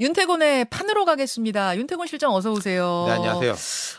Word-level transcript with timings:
윤태곤의 0.00 0.66
판으로 0.70 1.04
가겠습니다. 1.04 1.76
윤태곤 1.76 2.06
실장 2.06 2.34
어서 2.34 2.50
오세요. 2.50 3.04
네, 3.06 3.12
안녕하세요. 3.12 3.54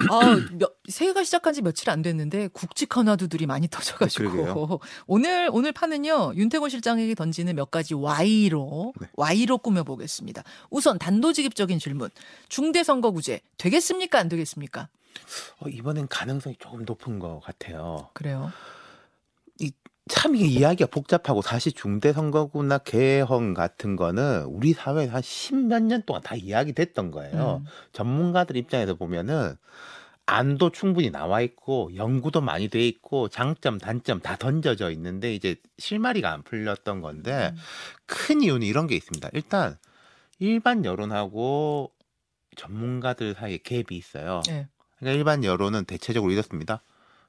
아, 0.10 0.36
몇, 0.54 0.74
새해가 0.90 1.24
시작한 1.24 1.54
지 1.54 1.62
며칠 1.62 1.90
안 1.92 2.02
됐는데 2.02 2.48
굵직한 2.48 3.08
화두들이 3.08 3.46
많이 3.46 3.68
터져가지고 3.68 4.32
그러게요. 4.32 4.80
오늘 5.06 5.50
오늘 5.52 5.72
판은요 5.72 6.34
윤태곤 6.36 6.70
실장에게 6.70 7.14
던지는 7.14 7.56
몇 7.56 7.70
가지 7.70 7.94
Y로 7.94 8.94
네. 9.00 9.08
Y로 9.16 9.60
꾸며보겠습니다. 9.60 10.44
우선 10.72 10.98
단도직입적인 10.98 11.78
질문. 11.78 12.10
중대선거구제 12.50 13.42
되겠습니까 13.58 14.18
안 14.18 14.30
되겠습니까? 14.30 14.90
어, 15.60 15.70
이번엔 15.70 16.08
가능성이 16.08 16.56
조금 16.58 16.86
높은 16.86 17.20
것 17.20 17.40
같아요. 17.42 18.10
그래요. 18.14 18.52
참 20.10 20.36
이게 20.36 20.46
이야기가 20.46 20.90
복잡하고 20.90 21.42
사실 21.42 21.72
중대 21.72 22.12
선거구나 22.12 22.78
개헌 22.80 23.54
같은 23.54 23.96
거는 23.96 24.44
우리 24.46 24.74
사회에 24.74 25.08
한 25.08 25.22
십몇 25.22 25.84
년 25.84 26.04
동안 26.06 26.22
다 26.22 26.36
이야기 26.36 26.74
됐던 26.74 27.12
거예요. 27.12 27.62
음. 27.64 27.70
전문가들 27.94 28.58
입장에서 28.58 28.96
보면은 28.96 29.56
안도 30.26 30.72
충분히 30.72 31.10
나와 31.10 31.42
있고 31.42 31.92
연구도 31.96 32.42
많이 32.42 32.70
돼 32.70 32.86
있고 32.88 33.30
장점 33.30 33.78
단점 33.78 34.20
다 34.20 34.36
던져져 34.38 34.92
있는데 34.92 35.34
이제 35.34 35.56
실마리가 35.78 36.32
안 36.32 36.44
풀렸던 36.44 37.02
건데 37.02 37.52
음. 37.54 37.58
큰 38.06 38.42
이유는 38.42 38.68
이런 38.68 38.88
게 38.88 38.96
있습니다. 38.96 39.30
일단 39.34 39.78
일반 40.40 40.84
여론하고 40.84 41.92
전문가들 42.56 43.36
사이에 43.36 43.58
갭이 43.58 43.94
있어요. 43.94 44.42
네. 44.48 44.68
그러니까 45.00 45.18
일반 45.18 45.44
여론은 45.44 45.86
대체적으로 45.86 46.32
이렇습니다. 46.32 46.82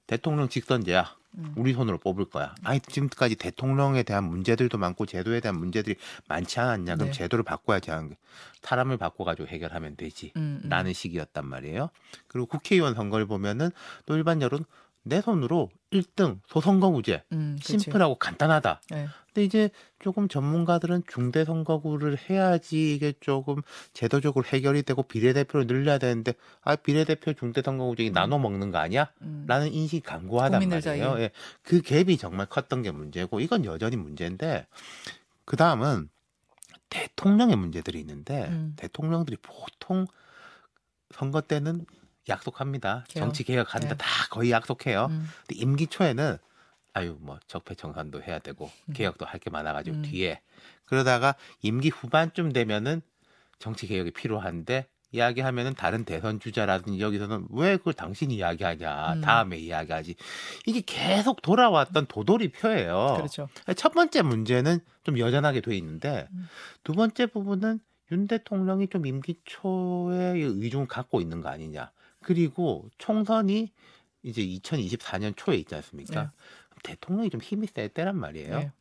대통령 0.07 0.49
직선제야. 0.49 1.17
음. 1.37 1.53
우리 1.57 1.73
손으로 1.73 1.99
뽑을 1.99 2.27
거야. 2.27 2.55
아니 2.63 2.81
지금까지 2.81 3.37
대통령에 3.37 4.03
대한 4.03 4.25
문제들도 4.25 4.77
많고 4.79 5.07
제도에 5.07 5.41
대한 5.41 5.59
문제들이 5.59 5.97
많지 6.29 6.61
않았냐? 6.61 6.95
그럼 6.97 7.09
네. 7.09 7.13
제도를 7.13 7.45
바꿔야지 7.45 7.91
하는 7.91 8.11
게 8.11 8.17
사람을 8.63 8.97
바꿔가지고 8.97 9.49
해결하면 9.49 9.97
되지. 9.97 10.33
음, 10.37 10.61
음. 10.65 10.69
라는 10.69 10.93
식이었단 10.93 11.47
말이에요. 11.47 11.91
그리고 12.29 12.47
국회의원 12.47 12.95
선거를 12.95 13.27
보면은 13.27 13.71
또 14.07 14.17
일반 14.17 14.41
여론 14.43 14.65
내 15.05 15.21
손으로 15.21 15.71
1등 15.93 16.41
소선거구제 16.47 17.23
음. 17.33 17.57
심플하고 17.61 18.17
간단하다. 18.17 18.81
네. 18.91 19.07
근데 19.27 19.45
이제 19.45 19.71
조금 19.99 20.29
전문가들은 20.29 21.03
중대 21.07 21.45
선거구를 21.45 22.17
해야지 22.29 22.95
이게 22.95 23.13
조금 23.21 23.63
제도적으로 23.93 24.45
해결이 24.45 24.83
되고 24.83 25.03
비례대표를 25.03 25.67
늘려야 25.67 25.99
되는데 25.99 26.33
아 26.63 26.75
비례대표 26.77 27.35
중대 27.35 27.61
선거구쟁이 27.63 28.11
나눠 28.11 28.39
먹는 28.39 28.71
거 28.71 28.79
아니야? 28.79 29.11
음. 29.23 29.45
라는 29.47 29.73
인식이 29.73 30.01
강고하단 30.01 30.69
말이에요. 30.69 31.17
예. 31.19 31.31
그 31.63 31.81
갭이 31.81 32.19
정말 32.19 32.47
컸던 32.47 32.83
게 32.83 32.91
문제고 32.91 33.41
이건 33.41 33.65
여전히 33.67 33.97
문제인데 33.97 34.67
그 35.45 35.57
다음은 35.57 36.09
대통령의 36.89 37.57
문제들이 37.57 38.01
있는데 38.01 38.47
음. 38.49 38.73
대통령들이 38.77 39.37
보통 39.43 40.07
선거 41.11 41.41
때는 41.41 41.85
약속합니다. 42.29 43.05
개혁. 43.09 43.25
정치 43.27 43.45
개혁한다 43.45 43.89
네. 43.89 43.95
다 43.97 44.07
거의 44.31 44.51
약속해요. 44.51 45.07
음. 45.11 45.29
근데 45.47 45.61
임기 45.61 45.87
초에는 45.89 46.39
아유 46.93 47.17
뭐 47.21 47.39
적폐 47.47 47.75
청산도 47.75 48.23
해야 48.23 48.39
되고 48.39 48.71
음. 48.89 48.93
개혁도 48.95 49.27
할 49.27 49.41
게 49.41 49.51
많아가지고 49.51 49.97
음. 49.99 50.03
뒤에 50.03 50.41
그러다가 50.85 51.35
임기 51.63 51.89
후반쯤 51.91 52.53
되면은 52.53 53.03
정치 53.59 53.87
개혁이 53.87 54.13
필요한데 54.13 54.87
이야기하면은 55.13 55.75
다른 55.75 56.05
대선 56.05 56.41
주자라든지 56.41 56.99
여기서는 57.01 57.47
왜 57.51 57.77
그걸 57.77 57.93
당신이 57.93 58.35
이야기하냐 58.37 59.13
음. 59.15 59.21
다음에 59.21 59.59
이야기하지 59.59 60.17
이게 60.67 60.83
계속 60.85 61.41
돌아왔던 61.43 62.07
도돌이 62.07 62.51
표예요. 62.53 63.15
그렇죠. 63.17 63.49
첫 63.77 63.93
번째 63.93 64.23
문제는 64.23 64.81
좀 65.05 65.19
여전하게 65.19 65.61
돼 65.61 65.77
있는데 65.77 66.27
음. 66.33 66.49
두 66.83 66.95
번째 66.95 67.27
부분은 67.27 67.79
윤 68.13 68.27
대통령이 68.27 68.89
좀 68.89 69.07
임기 69.07 69.41
초에 69.45 70.33
의중을 70.37 70.89
갖고 70.89 71.21
있는 71.21 71.41
거 71.41 71.49
아니냐. 71.49 71.91
그리고 72.25 72.89
총선이 72.99 73.71
이제 74.23 74.43
2024년 74.43 75.35
초에 75.37 75.57
있지 75.57 75.75
않습니까? 75.75 76.23
네. 76.23 76.29
대통령이 76.83 77.31
좀 77.31 77.41
힘이 77.41 77.67
셀 77.67 77.89
때란 77.89 78.17
말이에요. 78.17 78.59
네. 78.59 78.73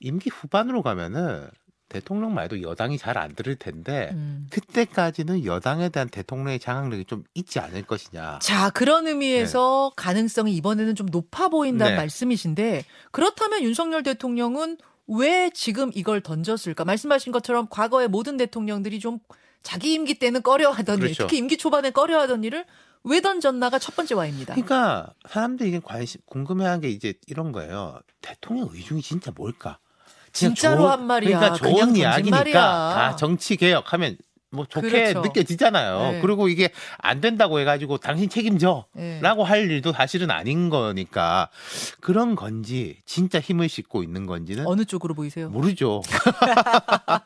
임기 0.00 0.30
후반으로 0.30 0.82
가면은 0.82 1.48
대통령 1.88 2.32
말도 2.32 2.62
여당이 2.62 2.96
잘 2.96 3.18
안 3.18 3.34
들을 3.34 3.54
텐데 3.56 4.10
음. 4.14 4.46
그때까지는 4.50 5.44
여당에 5.44 5.90
대한 5.90 6.08
대통령의 6.08 6.58
장악력이 6.58 7.04
좀 7.04 7.24
있지 7.34 7.60
않을 7.60 7.82
것이냐. 7.82 8.38
자, 8.40 8.70
그런 8.70 9.06
의미에서 9.06 9.92
가능성이 9.94 10.56
이번에는 10.56 10.94
좀 10.94 11.06
높아 11.06 11.48
보인다는 11.48 11.92
네. 11.92 11.96
말씀이신데 11.98 12.84
그렇다면 13.10 13.62
윤석열 13.62 14.02
대통령은 14.02 14.78
왜 15.06 15.50
지금 15.50 15.90
이걸 15.94 16.22
던졌을까? 16.22 16.86
말씀하신 16.86 17.32
것처럼 17.32 17.66
과거의 17.68 18.08
모든 18.08 18.38
대통령들이 18.38 18.98
좀 18.98 19.18
자기 19.62 19.92
임기 19.94 20.14
때는 20.18 20.42
꺼려하던 20.42 20.96
일, 20.98 21.02
그렇죠. 21.04 21.22
특히 21.26 21.38
임기 21.38 21.56
초반에 21.56 21.90
꺼려하던 21.90 22.44
일을 22.44 22.64
왜 23.04 23.20
던졌나가 23.20 23.78
첫 23.78 23.96
번째 23.96 24.14
와입니다. 24.14 24.54
그러니까 24.54 25.12
사람들이 25.28 25.68
이게 25.70 25.80
관심 25.82 26.20
궁금해하는 26.26 26.80
게 26.80 26.88
이제 26.88 27.14
이런 27.26 27.52
거예요. 27.52 28.00
대통령 28.20 28.68
의중이 28.72 29.02
진짜 29.02 29.32
뭘까? 29.34 29.78
진짜로 30.32 30.84
좋은- 30.84 30.88
한 30.88 31.06
말이야. 31.06 31.38
그러니까 31.38 31.56
좋은 31.58 31.96
이야기니까. 31.96 32.42
다 32.52 33.16
정치 33.16 33.56
개혁하면 33.56 34.16
뭐 34.52 34.66
좋게 34.66 34.88
그렇죠. 34.90 35.20
느껴지잖아요. 35.22 36.12
네. 36.12 36.20
그리고 36.20 36.48
이게 36.48 36.70
안 36.98 37.20
된다고 37.22 37.58
해가지고 37.58 37.96
당신 37.98 38.28
책임져라고 38.28 38.92
예. 38.98 39.20
할 39.44 39.70
일도 39.70 39.92
사실은 39.92 40.30
아닌 40.30 40.68
거니까 40.68 41.48
그런 42.00 42.34
건지 42.36 42.98
진짜 43.06 43.40
힘을 43.40 43.68
싣고 43.70 44.02
있는 44.02 44.26
건지는 44.26 44.66
어느 44.66 44.84
쪽으로 44.84 45.14
보이세요? 45.14 45.48
모르죠. 45.48 46.02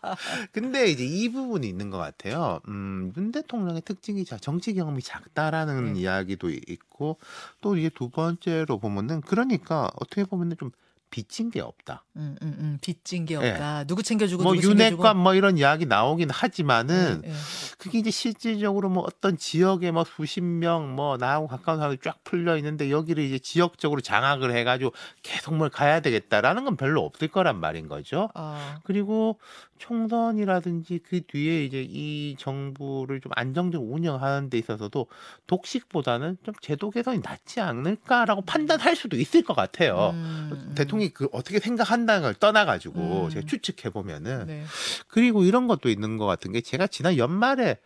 근데 0.53 0.87
이제 0.87 1.05
이 1.05 1.29
부분이 1.31 1.69
있는 1.69 1.91
것 1.91 1.99
같아요. 1.99 2.61
음, 2.69 3.13
윤 3.17 3.33
대통령의 3.33 3.83
특징이 3.83 4.25
자- 4.25 4.39
정치 4.39 4.73
경험이 4.75 5.03
작다라는 5.03 5.95
네. 5.95 6.01
이야기도 6.01 6.51
있고 6.51 7.19
또 7.61 7.77
이제 7.77 7.91
두 7.93 8.09
번째로 8.09 8.79
보면은 8.79 9.21
그러니까 9.21 9.91
어떻게 9.97 10.25
보면은 10.25 10.57
좀 10.59 10.71
빚진 11.11 11.51
게 11.51 11.61
없다. 11.61 12.05
음, 12.17 12.37
음, 12.43 12.57
음. 12.59 12.79
빚진 12.81 13.25
게 13.27 13.37
없다. 13.37 13.85
누구 13.85 14.03
챙겨주고 14.03 14.43
뭐 14.43 14.53
누구 14.53 14.63
챙겨주고. 14.69 14.91
윤핵관 15.03 15.17
뭐 15.17 15.35
이런 15.35 15.57
이야기 15.59 15.87
나오긴 15.87 16.31
하지만은 16.31 17.23
예, 17.25 17.31
예. 17.31 17.35
그게 17.79 17.99
이제 17.99 18.11
실질적으로 18.11 18.89
뭐 18.89 19.05
어떤 19.07 19.37
지역에 19.37 19.91
뭐 19.91 20.05
수십 20.05 20.43
명 20.43 20.77
뭐 20.97 21.17
나하고 21.17 21.47
가까운 21.47 21.79
사람이 21.79 21.99
쫙 22.03 22.23
풀려 22.25 22.57
있는데 22.59 22.91
여기를 22.91 23.23
이제 23.23 23.39
지역적으로 23.39 24.01
장악을 24.01 24.55
해가지고 24.57 24.93
계속 25.23 25.55
뭘 25.55 25.69
가야 25.69 26.01
되겠다라는 26.01 26.65
건 26.65 26.77
별로 26.77 27.03
없을 27.05 27.29
거란 27.29 27.61
말인 27.61 27.89
거죠. 27.89 28.29
아, 28.35 28.79
그리고 28.85 29.39
총선이라든지 29.79 31.01
그 31.09 31.21
뒤에 31.27 31.65
이제 31.65 31.87
이 31.87 32.37
정부를 32.39 33.21
좀 33.21 33.33
안정적으로 33.35 33.91
운영하는 33.91 34.49
데 34.51 34.59
있어서도 34.59 35.07
독식보다는 35.47 36.39
좀 36.45 36.55
제도 36.61 36.91
개선이 36.91 37.21
낫지 37.23 37.61
않을까라고 37.61 38.43
판단할 38.43 38.97
수도 38.97 39.17
있을 39.17 39.43
것 39.43 39.55
같아요. 39.55 40.11
음, 40.15 40.73
대통령이 40.97 41.11
그 41.11 41.29
어떻게 41.33 41.59
생각한다는 41.59 42.23
걸 42.23 42.35
떠나가지고 42.35 43.27
음. 43.27 43.31
제가 43.31 43.47
추측해 43.47 43.91
보면은 43.93 44.47
네. 44.47 44.65
그리고 45.07 45.45
이런 45.45 45.67
것도 45.67 45.89
있는 45.89 46.17
것 46.17 46.27
같은 46.27 46.53
게 46.53 46.61
제가 46.61 46.87
지난 46.87 47.17
연말에 47.17 47.79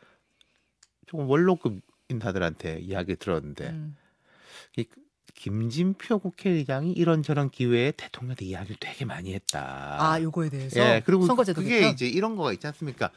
조금 1.07 1.29
원로급 1.29 1.81
인사들한테 2.09 2.81
이야기 2.81 3.17
들었는데 3.17 3.69
음. 3.69 3.97
이 4.77 4.85
김진표 5.35 6.19
국회의장이 6.19 6.93
이런저런 6.93 7.51
기회에 7.51 7.93
대통령한테 7.93 8.45
이야기를 8.45 8.77
되게 8.79 9.05
많이 9.05 9.33
했다. 9.33 9.97
아, 9.99 10.21
요거에 10.21 10.51
대해서 10.51 10.81
예, 10.81 11.03
그리고 11.05 11.27
선거제도 11.27 11.63
그게 11.63 11.77
개편? 11.77 11.93
이제 11.93 12.07
이런 12.07 12.37
거가 12.37 12.53
있지 12.53 12.67
않습니까? 12.67 13.11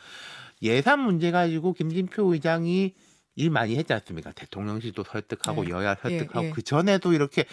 예산 0.62 1.02
문제 1.02 1.32
가지고 1.32 1.74
김진표 1.74 2.34
의장이 2.34 2.94
일 3.36 3.50
많이 3.50 3.76
했지 3.76 3.92
않습니까? 3.94 4.32
대통령실도 4.32 5.04
설득하고 5.04 5.64
네. 5.64 5.72
여야 5.72 5.96
설득하고 5.96 6.46
예, 6.46 6.50
예. 6.50 6.52
그 6.52 6.62
전에도 6.62 7.14
이렇게 7.14 7.46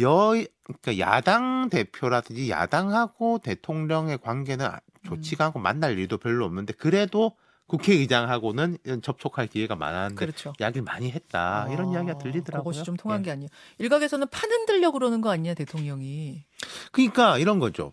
여 0.00 0.34
그러니까 0.68 0.98
야당 0.98 1.68
대표라든지 1.70 2.50
야당하고 2.50 3.38
대통령의 3.38 4.18
관계는 4.18 4.66
아- 4.66 4.80
좋지가 5.06 5.46
않고 5.46 5.58
만날 5.58 5.98
일도 5.98 6.18
별로 6.18 6.44
없는데 6.44 6.74
그래도 6.74 7.32
국회의장하고는 7.66 8.78
접촉할 9.02 9.46
기회가 9.46 9.76
많았는데 9.76 10.14
그렇죠. 10.14 10.52
이야기를 10.58 10.82
많이 10.82 11.10
했다 11.10 11.68
이런 11.70 11.92
이야기가 11.92 12.18
들리더라고요. 12.18 12.62
그것이 12.62 12.82
좀 12.82 12.96
통한 12.96 13.20
예. 13.20 13.24
게 13.24 13.30
아니에요. 13.30 13.48
일각에서는 13.78 14.26
판 14.28 14.50
흔들려 14.50 14.90
그러는 14.90 15.20
거 15.20 15.30
아니냐 15.30 15.54
대통령이. 15.54 16.44
그러니까 16.92 17.38
이런 17.38 17.58
거죠. 17.58 17.92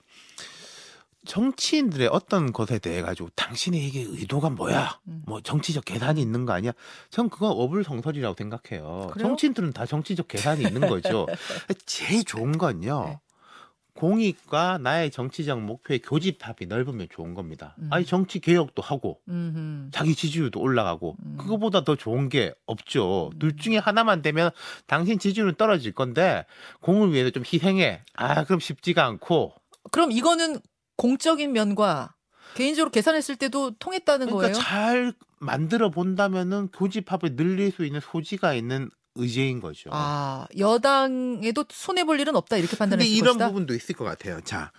정치인들의 1.25 2.07
어떤 2.11 2.53
것에 2.53 2.79
대해 2.79 3.01
가지고 3.01 3.29
당신의 3.35 3.85
이게 3.85 4.01
의도가 4.01 4.49
뭐야? 4.51 4.99
음. 5.07 5.23
뭐 5.25 5.41
정치적 5.41 5.85
계산이 5.85 6.21
있는 6.21 6.45
거 6.45 6.53
아니야? 6.53 6.71
전 7.09 7.29
그건 7.29 7.51
어불성설이라고 7.51 8.35
생각해요. 8.37 9.09
그래요? 9.11 9.27
정치인들은 9.27 9.73
다 9.73 9.85
정치적 9.85 10.27
계산이 10.27 10.63
있는 10.63 10.87
거죠. 10.87 11.25
제일 11.85 12.23
좋은 12.23 12.57
건요. 12.57 13.05
네. 13.07 13.19
공익과 13.95 14.77
나의 14.77 15.09
정치적 15.09 15.61
목표의 15.61 15.99
교집합이 15.99 16.65
넓으면 16.65 17.07
좋은 17.09 17.33
겁니다. 17.33 17.75
음. 17.79 17.87
아니 17.91 18.05
정치 18.05 18.39
개혁도 18.39 18.81
하고 18.81 19.21
음흠. 19.29 19.91
자기 19.91 20.13
지지율도 20.15 20.59
올라가고 20.59 21.15
음. 21.25 21.37
그거보다 21.37 21.83
더 21.85 21.95
좋은 21.95 22.27
게 22.27 22.53
없죠. 22.65 23.29
음. 23.33 23.39
둘 23.39 23.55
중에 23.55 23.77
하나만 23.77 24.21
되면 24.21 24.51
당신 24.85 25.17
지지율은 25.17 25.55
떨어질 25.55 25.93
건데 25.93 26.45
공을 26.81 27.13
위해서 27.13 27.29
좀 27.29 27.43
희생해. 27.43 28.01
아 28.15 28.43
그럼 28.43 28.59
쉽지가 28.59 29.05
않고 29.05 29.53
그럼 29.91 30.11
이거는 30.11 30.59
공적인 30.97 31.51
면과 31.51 32.15
개인적으로 32.55 32.91
계산했을 32.91 33.35
때도 33.35 33.71
통했다는 33.79 34.27
그러니까 34.27 34.47
거예요. 34.47 34.53
잘 34.53 35.13
만들어 35.39 35.89
본다면은 35.91 36.69
교집합을 36.69 37.35
늘릴 37.35 37.71
수 37.71 37.85
있는 37.85 37.99
소지가 37.99 38.53
있는 38.53 38.89
의제인 39.15 39.61
거죠. 39.61 39.89
아 39.93 40.47
여당에도 40.57 41.65
손해 41.69 42.03
볼 42.03 42.19
일은 42.19 42.35
없다 42.35 42.57
이렇게 42.57 42.77
판단했을 42.77 43.11
이런 43.11 43.33
것이다. 43.33 43.47
부분도 43.47 43.73
있을 43.73 43.95
것 43.95 44.03
같아요. 44.05 44.41
자, 44.41 44.71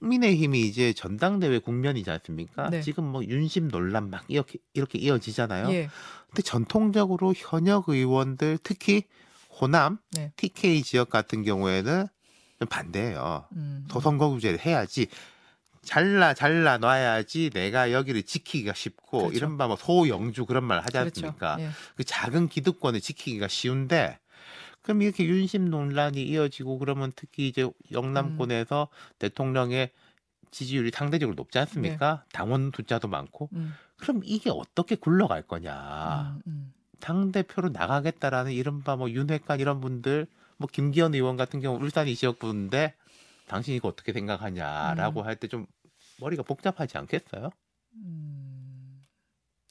국민의힘이 0.00 0.62
이제 0.62 0.92
전당대회 0.92 1.58
국면이지 1.58 2.10
않습니까? 2.10 2.70
네. 2.70 2.80
지금 2.82 3.04
뭐 3.04 3.24
윤심 3.24 3.68
논란 3.68 4.10
막 4.10 4.24
이렇게 4.28 4.58
이렇게 4.74 4.98
이어지잖아요. 4.98 5.70
예. 5.70 5.88
근데 6.28 6.42
전통적으로 6.42 7.34
현역 7.36 7.88
의원들 7.88 8.58
특히 8.62 9.04
호남, 9.50 9.98
네. 10.12 10.32
TK 10.36 10.82
지역 10.82 11.08
같은 11.10 11.42
경우에는 11.42 12.06
좀 12.06 12.08
반대예요. 12.64 13.46
음. 13.52 13.84
더 13.88 14.00
선거구제를 14.00 14.58
해야지. 14.64 15.08
잘라 15.82 16.34
잘라 16.34 16.78
놔야지 16.78 17.50
내가 17.50 17.92
여기를 17.92 18.24
지키기가 18.24 18.74
쉽고 18.74 19.18
그렇죠. 19.18 19.36
이른바 19.36 19.68
뭐 19.68 19.76
소영주 19.76 20.44
그런 20.44 20.64
말 20.64 20.80
하지 20.80 20.92
그렇죠. 20.92 21.04
않습니까? 21.04 21.56
예. 21.60 21.70
그 21.94 22.02
작은 22.02 22.48
기득권을 22.48 23.00
지키기가 23.00 23.46
쉬운데 23.46 24.18
그럼 24.82 25.02
이렇게 25.02 25.24
윤심 25.24 25.70
논란이 25.70 26.22
이어지고 26.22 26.78
그러면 26.78 27.12
특히 27.14 27.48
이제 27.48 27.68
영남권에서 27.92 28.88
음. 28.90 29.14
대통령의 29.18 29.90
지지율이 30.50 30.90
상대적으로 30.92 31.34
높지 31.34 31.58
않습니까? 31.58 32.24
당원 32.32 32.72
숫자도 32.74 33.08
많고 33.08 33.48
음. 33.52 33.74
그럼 33.96 34.22
이게 34.24 34.50
어떻게 34.50 34.94
굴러갈 34.94 35.42
거냐? 35.42 36.36
음, 36.36 36.42
음. 36.46 36.72
당 37.00 37.32
대표로 37.32 37.70
나가겠다라는 37.70 38.52
이른바 38.52 38.96
뭐 38.96 39.10
윤핵관 39.10 39.60
이런 39.60 39.80
분들 39.80 40.26
뭐 40.58 40.68
김기현 40.70 41.14
의원 41.14 41.36
같은 41.36 41.60
경우 41.60 41.78
울산 41.80 42.08
이 42.08 42.14
지역 42.14 42.38
분인데 42.38 42.94
당신 43.46 43.74
이거 43.74 43.88
어떻게 43.88 44.12
생각하냐라고 44.12 45.20
음. 45.22 45.26
할때 45.26 45.48
좀 45.48 45.66
머리가 46.20 46.42
복잡하지 46.42 46.96
않겠어요? 46.98 47.50
음. 47.94 49.04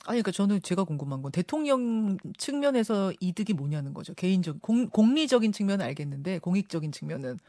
아니, 0.08 0.22
그러니까 0.22 0.32
저는 0.32 0.62
제가 0.62 0.84
궁금한 0.84 1.24
건 1.24 1.32
대통령 1.32 2.18
측면에서 2.38 3.12
이득이 3.20 3.54
뭐냐는 3.54 3.94
거죠. 3.94 4.14
개인적, 4.14 4.62
공, 4.62 4.88
공리적인 4.90 5.52
측면은 5.52 5.84
알겠는데 5.86 6.40
공익적인 6.40 6.92
측면은 6.92 7.40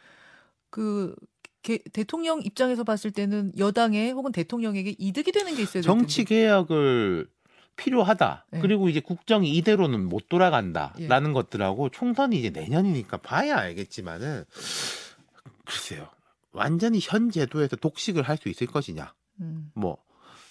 그 0.70 1.14
개- 1.62 1.82
대통령 1.92 2.40
입장에서 2.42 2.82
봤을 2.84 3.10
때는 3.10 3.52
여당에 3.58 4.10
혹은 4.12 4.32
대통령에게 4.32 4.94
이득이 4.98 5.32
되는 5.32 5.54
게 5.54 5.62
있어야 5.62 5.74
될 5.74 5.82
정치. 5.82 6.24
개혁을 6.24 7.28
필요하다. 7.76 8.46
네. 8.50 8.60
그리고 8.60 8.88
이제 8.88 9.00
국정이 9.00 9.54
이대로는 9.56 10.08
못 10.08 10.22
예. 10.24 10.28
돌아간다라는 10.28 11.32
것들하고 11.32 11.90
총선이 11.90 12.38
이제 12.38 12.50
내년이니까 12.50 13.18
봐야 13.18 13.56
알겠지만은 13.58 14.44
글쎄요. 15.64 16.08
완전히 16.52 17.00
현 17.02 17.30
제도에서 17.30 17.76
독식을 17.76 18.22
할 18.22 18.38
수 18.38 18.48
있을 18.48 18.66
것이냐. 18.66 19.12
음. 19.40 19.70
뭐 19.74 19.98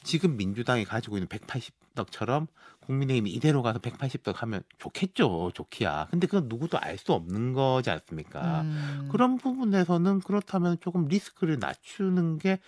지금 0.06 0.38
민주당이 0.38 0.86
가지고 0.86 1.18
있는 1.18 1.28
180석처럼 1.28 2.48
국민의힘이 2.86 3.31
이대로 3.31 3.63
가서 3.63 3.80
180석 3.80 4.36
하면 4.36 4.62
좋겠죠. 4.78 5.50
좋기야. 5.56 6.07
근데 6.12 6.28
그건 6.28 6.48
누구도 6.48 6.78
알 6.80 7.00
수 7.00 7.13
없는 7.13 7.54
거지 7.54 7.90
않습니까? 7.90 8.62
음. 8.62 9.10
그런 9.12 9.38
부분에서는 9.38 10.19
그렇다면 10.22 10.78
조금 10.81 11.07
리스크를 11.07 11.57
낮추는 11.60 12.38
게 12.38 12.60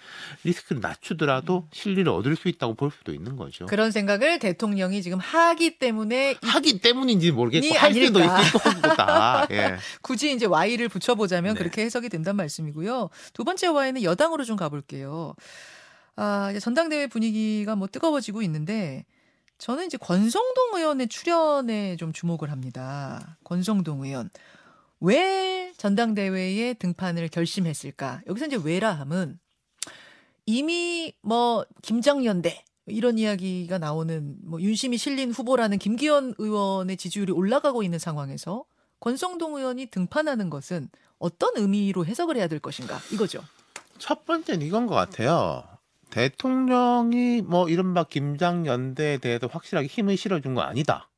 리스크를 0.43 0.81
낮추더라도 0.81 1.67
실리를 1.71 2.11
얻을 2.11 2.35
수 2.35 2.47
있다고 2.49 2.73
볼 2.73 2.89
수도 2.91 3.13
있는 3.13 3.35
거죠. 3.35 3.65
음. 3.65 3.67
그런 3.67 3.91
생각을 3.91 4.39
대통령이 4.39 5.03
지금 5.03 5.19
하기 5.19 5.77
때문에 5.77 6.31
이- 6.31 6.37
하기 6.41 6.79
때문인지 6.81 7.31
모르겠고 7.31 7.63
니할 7.67 7.93
수도. 7.93 8.19
있을 8.19 8.81
거다. 8.81 9.47
예. 9.51 9.77
굳이 10.01 10.33
이제 10.33 10.47
Y를 10.47 10.89
붙여보자면 10.89 11.53
네. 11.53 11.59
그렇게 11.59 11.83
해석이 11.83 12.09
된단 12.09 12.35
말씀이고요. 12.37 13.09
두 13.33 13.43
번째 13.43 13.67
Y는 13.67 14.01
여당으로 14.03 14.43
좀 14.45 14.55
가볼게요. 14.55 15.35
아, 16.17 16.49
이제 16.49 16.59
전당대회 16.59 17.07
분위기가 17.07 17.75
뭐 17.75 17.87
뜨거워지고 17.87 18.41
있는데 18.41 19.05
저는 19.59 19.85
이제 19.85 19.97
권성동 19.97 20.75
의원의 20.75 21.07
출연에 21.07 21.95
좀 21.95 22.11
주목을 22.11 22.51
합니다. 22.51 23.37
권성동 23.43 24.03
의원. 24.03 24.29
왜 24.99 25.71
전당대회에 25.77 26.73
등판을 26.73 27.29
결심했을까? 27.29 28.21
여기서 28.27 28.47
이제 28.47 28.59
왜라 28.61 28.93
함은 28.93 29.39
이미 30.47 31.13
뭐 31.21 31.65
김장연대 31.83 32.63
이런 32.87 33.19
이야기가 33.19 33.77
나오는 33.77 34.37
뭐 34.43 34.59
윤심이 34.59 34.97
실린 34.97 35.31
후보라는 35.31 35.77
김기현 35.77 36.33
의원의 36.39 36.97
지지율이 36.97 37.31
올라가고 37.31 37.83
있는 37.83 37.99
상황에서 37.99 38.65
권성동 39.01 39.57
의원이 39.57 39.87
등판하는 39.87 40.49
것은 40.49 40.89
어떤 41.19 41.51
의미로 41.57 42.05
해석을 42.05 42.37
해야 42.37 42.47
될 42.47 42.59
것인가 42.59 42.97
이거죠. 43.11 43.43
첫 43.99 44.25
번째는 44.25 44.65
이건 44.65 44.87
것 44.87 44.95
같아요. 44.95 45.76
대통령이 46.09 47.41
뭐 47.41 47.69
이른바 47.69 48.03
김장연대에 48.03 49.17
대해서 49.17 49.47
확실하게 49.47 49.87
힘을 49.87 50.17
실어준 50.17 50.55
거 50.55 50.61
아니다. 50.61 51.09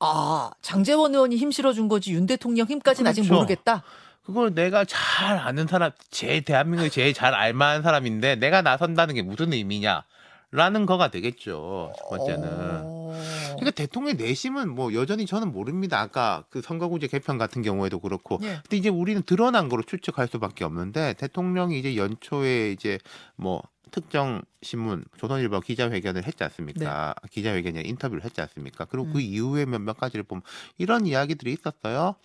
아 0.00 0.50
장재원 0.60 1.14
의원이 1.14 1.36
힘 1.36 1.50
실어준 1.50 1.88
거지 1.88 2.12
윤 2.12 2.26
대통령 2.26 2.66
힘까지는 2.66 3.10
아직 3.10 3.22
그렇죠. 3.22 3.34
모르겠다. 3.34 3.82
그걸 4.24 4.54
내가 4.54 4.84
잘 4.84 5.36
아는 5.38 5.66
사람, 5.66 5.90
제 6.10 6.40
대한민국에 6.40 6.88
제일 6.88 7.12
잘 7.12 7.34
알만한 7.34 7.82
사람인데 7.82 8.36
내가 8.36 8.62
나선다는 8.62 9.14
게 9.14 9.22
무슨 9.22 9.52
의미냐 9.52 10.04
라는 10.50 10.86
거가 10.86 11.10
되겠죠. 11.10 11.92
첫 11.98 12.08
번째는. 12.08 12.48
어. 12.48 13.20
그러니까 13.56 13.70
대통령 13.72 14.16
내심은 14.16 14.74
뭐 14.74 14.94
여전히 14.94 15.26
저는 15.26 15.52
모릅니다. 15.52 16.00
아까 16.00 16.44
그 16.48 16.62
선거구제 16.62 17.08
개편 17.08 17.38
같은 17.38 17.60
경우에도 17.62 17.98
그렇고. 17.98 18.38
예. 18.42 18.60
근데 18.62 18.76
이제 18.76 18.88
우리는 18.88 19.20
드러난 19.22 19.68
거로 19.68 19.82
추측할 19.82 20.28
수밖에 20.28 20.64
없는데 20.64 21.14
대통령이 21.14 21.78
이제 21.78 21.96
연초에 21.96 22.70
이제 22.70 22.98
뭐 23.36 23.62
특정 23.94 24.42
신문 24.60 25.04
조선일보 25.18 25.60
기자회견을 25.60 26.24
했지 26.26 26.42
않습니까? 26.42 27.14
기자회견에 27.30 27.82
인터뷰를 27.82 28.24
했지 28.24 28.40
않습니까? 28.40 28.86
그리고 28.86 29.06
그 29.06 29.18
음. 29.18 29.20
이후에 29.20 29.66
몇몇 29.66 29.96
가지를 29.96 30.24
보면 30.24 30.42
이런 30.78 31.06
이야기들이 31.06 31.52
있었어요. 31.52 32.16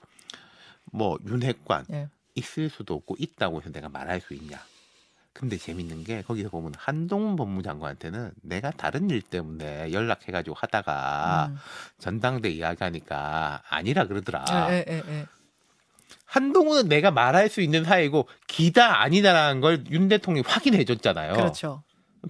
뭐 0.92 1.20
윤핵관 1.28 1.86
예. 1.92 2.10
있을 2.34 2.72
수도 2.72 2.96
없고 2.96 3.18
있다고 3.20 3.62
해서 3.62 3.70
내가 3.72 3.88
말할 3.88 4.20
수 4.20 4.34
있냐? 4.34 4.60
근데 5.32 5.58
재밌는 5.58 6.06
게 6.06 6.24
거기서 6.24 6.50
보면 6.50 6.74
한동훈 6.76 7.36
법무장관한테는 7.36 8.32
내가 8.42 8.72
다른 8.72 9.12
일 9.12 9.22
때문에 9.22 9.94
연락해가지고 9.94 10.56
하다가 10.56 11.50
음. 11.52 11.58
전당대 12.00 12.50
이야기하니까 12.50 13.62
아니라 13.70 14.08
그러더라. 14.08 14.46
예, 14.72 14.86
예, 14.90 14.94
예, 14.94 15.04
예. 15.08 15.28
한동훈은 16.30 16.88
내가 16.90 17.10
말할 17.12 17.50
수 17.50 17.62
있는 17.62 17.84
사이고 17.84 18.28
기다 18.48 19.02
아니다라는 19.02 19.62
걸 19.62 19.84
윤 19.90 20.08
대통령이 20.08 20.44
확인해 20.48 20.84
줬잖아요. 20.86 21.34
그렇죠. 21.34 21.84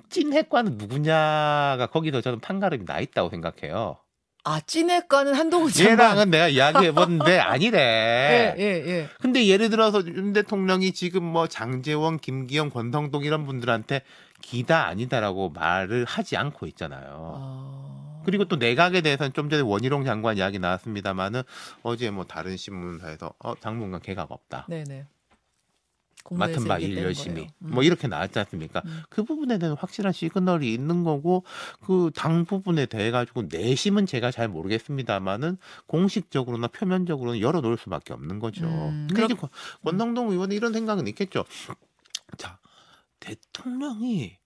찐 0.10 0.34
핵과는 0.34 0.78
누구냐가 0.78 1.88
거기서 1.92 2.22
저는 2.22 2.40
판가름이 2.40 2.86
나 2.86 3.00
있다고 3.00 3.30
생각해요. 3.30 3.98
아 4.46 4.62
찐핵과는 4.66 5.34
한동훈 5.34 5.70
장관. 5.70 5.92
얘랑은 5.94 6.30
내가 6.30 6.48
이야기해 6.48 6.94
봤는데 6.94 7.34
예, 7.36 7.40
아니래. 7.40 8.56
예, 8.58 8.64
예. 8.64 9.10
근데 9.20 9.46
예를 9.48 9.70
들어서 9.70 10.02
윤 10.08 10.32
대통령이 10.32 10.94
지금 10.94 11.24
뭐 11.24 11.48
장재원, 11.48 12.20
김기현, 12.20 12.70
권성동 12.70 13.26
이런 13.26 13.46
분들한테 13.46 14.02
기다 14.42 14.86
아니다라고 14.88 15.50
말을 15.50 16.06
하지 16.06 16.38
않고 16.38 16.68
있잖아요. 16.68 17.34
아. 17.38 18.09
그리고 18.26 18.46
또 18.46 18.56
내각에 18.58 19.02
대해서는 19.02 19.34
좀 19.34 19.50
전에 19.50 19.62
원희룡 19.62 20.04
장관 20.06 20.38
이야기 20.38 20.60
나왔습니다만은 20.60 21.44
어제 21.84 22.10
뭐 22.12 22.26
다른 22.26 22.58
신문사에서 22.58 23.34
어 23.40 23.56
당분간 23.56 24.02
개각 24.02 24.32
없다. 24.32 24.66
네네. 24.70 25.06
맡은 26.32 26.66
바 26.68 26.78
일 26.78 26.96
열심히 26.98 27.36
거예요. 27.36 27.50
뭐 27.58 27.82
이렇게 27.82 28.08
나왔지 28.08 28.38
않습니까? 28.40 28.84
음. 28.86 29.02
그 29.10 29.24
부분에 29.24 29.58
대한 29.58 29.76
확실한 29.78 30.12
시그널이 30.14 30.72
있는 30.74 31.04
거고 31.04 31.44
그 31.82 32.12
당 32.14 32.46
부분에 32.46 32.86
대해 32.86 33.10
가지고 33.10 33.44
내심은 33.50 34.06
제가 34.06 34.30
잘 34.30 34.48
모르겠습니다만은 34.50 35.58
공식적으로나 35.88 36.68
표면적으로는 36.68 37.40
열어놓을 37.40 37.78
수밖에 37.78 38.14
없는 38.14 38.38
거죠. 38.40 38.66
음, 38.66 39.08
근데 39.10 39.26
이제 39.26 39.34
그렇- 39.34 39.40
권- 39.40 39.50
권성동 39.84 40.30
의원은 40.32 40.56
이런 40.56 40.72
생각은 40.74 41.08
있겠죠. 41.08 41.46
자 42.38 42.60
대통령이 43.22 44.38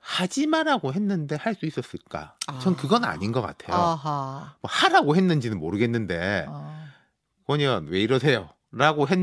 하지 0.00 0.46
마라고 0.46 0.92
했는데 0.92 1.36
할 1.36 1.54
수 1.54 1.66
있었을까? 1.66 2.34
전 2.62 2.72
아. 2.72 2.76
그건 2.76 3.04
아닌 3.04 3.32
것 3.32 3.42
같아요. 3.42 3.76
아하. 3.76 4.54
뭐 4.60 4.70
하라고 4.70 5.14
했는지는 5.16 5.58
모르겠는데 5.58 6.46
아. 6.48 6.86
권 7.46 7.60
의원 7.60 7.86
왜 7.88 8.00
이러세요? 8.00 8.48
라고 8.72 9.06
했, 9.08 9.18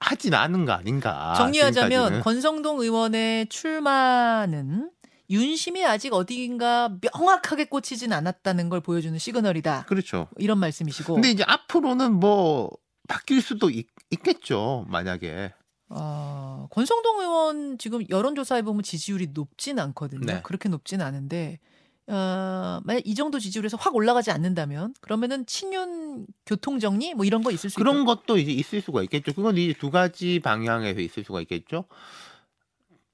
하진 0.00 0.34
않은 0.34 0.64
거 0.64 0.72
아닌가. 0.72 1.34
정리하자면 1.36 1.90
지금까지는. 1.90 2.20
권성동 2.22 2.80
의원의 2.80 3.48
출마는 3.48 4.90
윤심이 5.30 5.84
아직 5.84 6.12
어딘가 6.12 6.90
명확하게 7.00 7.64
꽂히진 7.64 8.12
않았다는 8.12 8.68
걸 8.68 8.80
보여주는 8.80 9.18
시그널이다. 9.18 9.84
그렇죠. 9.86 10.28
이런 10.38 10.58
말씀이시고. 10.58 11.14
근데 11.14 11.30
이제 11.30 11.42
앞으로는 11.46 12.12
뭐 12.14 12.70
바뀔 13.08 13.40
수도 13.42 13.70
있, 13.70 13.88
겠죠 14.22 14.84
만약에. 14.88 15.52
어, 15.96 16.66
권성동 16.70 17.20
의원 17.20 17.78
지금 17.78 18.02
여론조사에 18.08 18.62
보면 18.62 18.82
지지율이 18.82 19.28
높진 19.32 19.78
않거든요. 19.78 20.26
네. 20.26 20.40
그렇게 20.42 20.68
높진 20.68 21.00
않은데 21.00 21.60
어, 22.08 22.80
만약 22.84 23.02
이 23.06 23.14
정도 23.14 23.38
지지율에서 23.38 23.76
확 23.76 23.94
올라가지 23.94 24.30
않는다면 24.32 24.94
그러면은 25.00 25.46
친윤 25.46 26.26
교통 26.44 26.80
정리 26.80 27.14
뭐 27.14 27.24
이런 27.24 27.42
거 27.42 27.50
있을 27.52 27.70
수 27.70 27.76
그런 27.76 28.02
있다. 28.02 28.04
것도 28.04 28.38
이제 28.38 28.50
있을 28.50 28.80
수가 28.80 29.02
있겠죠. 29.04 29.32
그건 29.32 29.56
이제 29.56 29.72
두 29.78 29.90
가지 29.90 30.40
방향에서 30.40 31.00
있을 31.00 31.22
수가 31.24 31.40
있겠죠. 31.42 31.84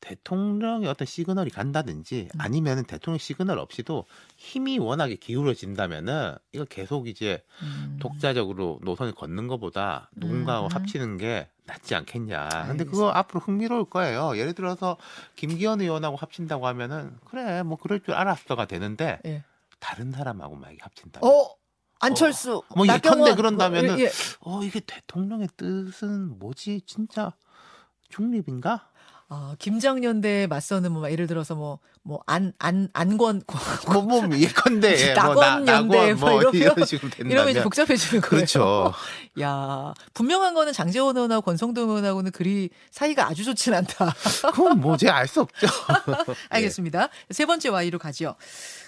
대통령의 0.00 0.88
어떤 0.88 1.06
시그널이 1.06 1.50
간다든지 1.50 2.28
음. 2.34 2.40
아니면은 2.40 2.84
대통령 2.84 3.18
시그널 3.18 3.58
없이도 3.58 4.06
힘이 4.36 4.78
워낙에 4.78 5.16
기울어진다면은 5.16 6.36
이거 6.52 6.64
계속 6.64 7.06
이제 7.06 7.42
음. 7.62 7.98
독자적으로 8.00 8.80
노선을 8.82 9.14
걷는 9.14 9.46
것보다 9.46 10.10
누군가와 10.16 10.66
음. 10.66 10.72
합치는 10.72 11.18
게 11.18 11.48
낫지 11.66 11.94
않겠냐. 11.94 12.48
근데 12.48 12.56
알겠습니다. 12.56 12.90
그거 12.90 13.10
앞으로 13.10 13.40
흥미로울 13.40 13.84
거예요. 13.84 14.36
예를 14.36 14.54
들어서 14.54 14.96
김기현 15.36 15.80
의원하고 15.80 16.16
합친다고 16.16 16.66
하면은 16.66 17.16
그래 17.26 17.62
뭐 17.62 17.76
그럴 17.76 18.00
줄 18.00 18.14
알았어가 18.14 18.66
되는데 18.66 19.20
예. 19.26 19.44
다른 19.78 20.10
사람하고 20.10 20.56
만약에 20.56 20.78
합친다. 20.80 21.20
어 21.22 21.54
안철수 22.00 22.62
뭐 22.74 22.86
나경원 22.86 23.20
예컨대 23.20 23.36
그런다면은 23.36 23.90
뭐, 23.90 23.98
예, 24.00 24.04
예. 24.04 24.10
어 24.40 24.62
이게 24.64 24.80
대통령의 24.80 25.48
뜻은 25.56 26.38
뭐지? 26.38 26.80
진짜 26.86 27.32
중립인가? 28.08 28.89
아, 29.32 29.54
김장년대에 29.60 30.46
맞서는 30.48 30.90
뭐 30.92 31.10
예를 31.10 31.26
들어서 31.26 31.54
뭐 31.54 31.78
뭐 32.02 32.18
안 32.26 32.54
안 32.58 32.88
안권 32.94 33.42
뭐, 33.92 34.00
뭐 34.02 34.38
예컨대 34.38 35.12
뭐 35.12 35.14
나- 35.14 35.22
낙원 35.34 35.68
연대 35.68 36.12
낙원 36.14 36.18
뭐뭐 36.18 36.50
이런 36.54 36.86
식으로 36.86 37.10
된다면 37.10 37.30
이러면 37.30 37.50
이제 37.50 37.62
복잡해지는 37.62 38.22
거예요. 38.22 38.30
그렇죠. 38.30 38.94
야 39.42 39.92
분명한 40.14 40.54
거는 40.54 40.72
장재원 40.72 41.14
의원하고 41.16 41.42
권성동 41.42 41.90
의원하고는 41.90 42.30
그리 42.32 42.70
사이가 42.90 43.28
아주 43.28 43.44
좋진 43.44 43.74
않다. 43.74 44.14
그건 44.54 44.80
뭐지 44.80 45.10
알수 45.10 45.42
없죠. 45.42 45.66
알겠습니다. 46.48 47.10
세 47.28 47.44
번째 47.44 47.68
Y로 47.68 47.98
가지요. 47.98 48.34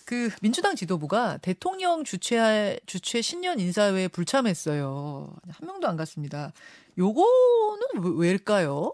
그 0.07 0.31
민주당 0.41 0.75
지도부가 0.75 1.37
대통령 1.43 2.05
주최할 2.05 2.81
주최 2.87 3.21
신년 3.21 3.61
인사회에 3.61 4.09
불참했어요. 4.09 5.29
한 5.51 5.67
명도 5.67 5.87
안 5.87 5.97
갔습니다. 5.99 6.51
요거는 6.97 7.87
왜- 8.03 8.27
왜일까요? 8.29 8.93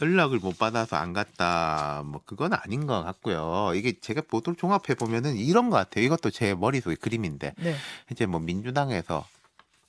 연락을 0.00 0.38
못 0.38 0.58
받아서 0.58 0.96
안 0.96 1.12
갔다. 1.12 2.02
뭐 2.06 2.20
그건 2.24 2.52
아닌 2.52 2.86
것 2.86 3.02
같고요. 3.02 3.72
이게 3.74 3.98
제가 4.00 4.22
보도를 4.22 4.56
종합해 4.56 4.94
보면은 4.98 5.36
이런 5.36 5.70
것 5.70 5.76
같아요. 5.76 6.04
이것도 6.04 6.30
제 6.30 6.54
머릿속의 6.54 6.96
그림인데 6.96 7.54
네. 7.58 7.74
이제 8.10 8.26
뭐 8.26 8.40
민주당에서 8.40 9.26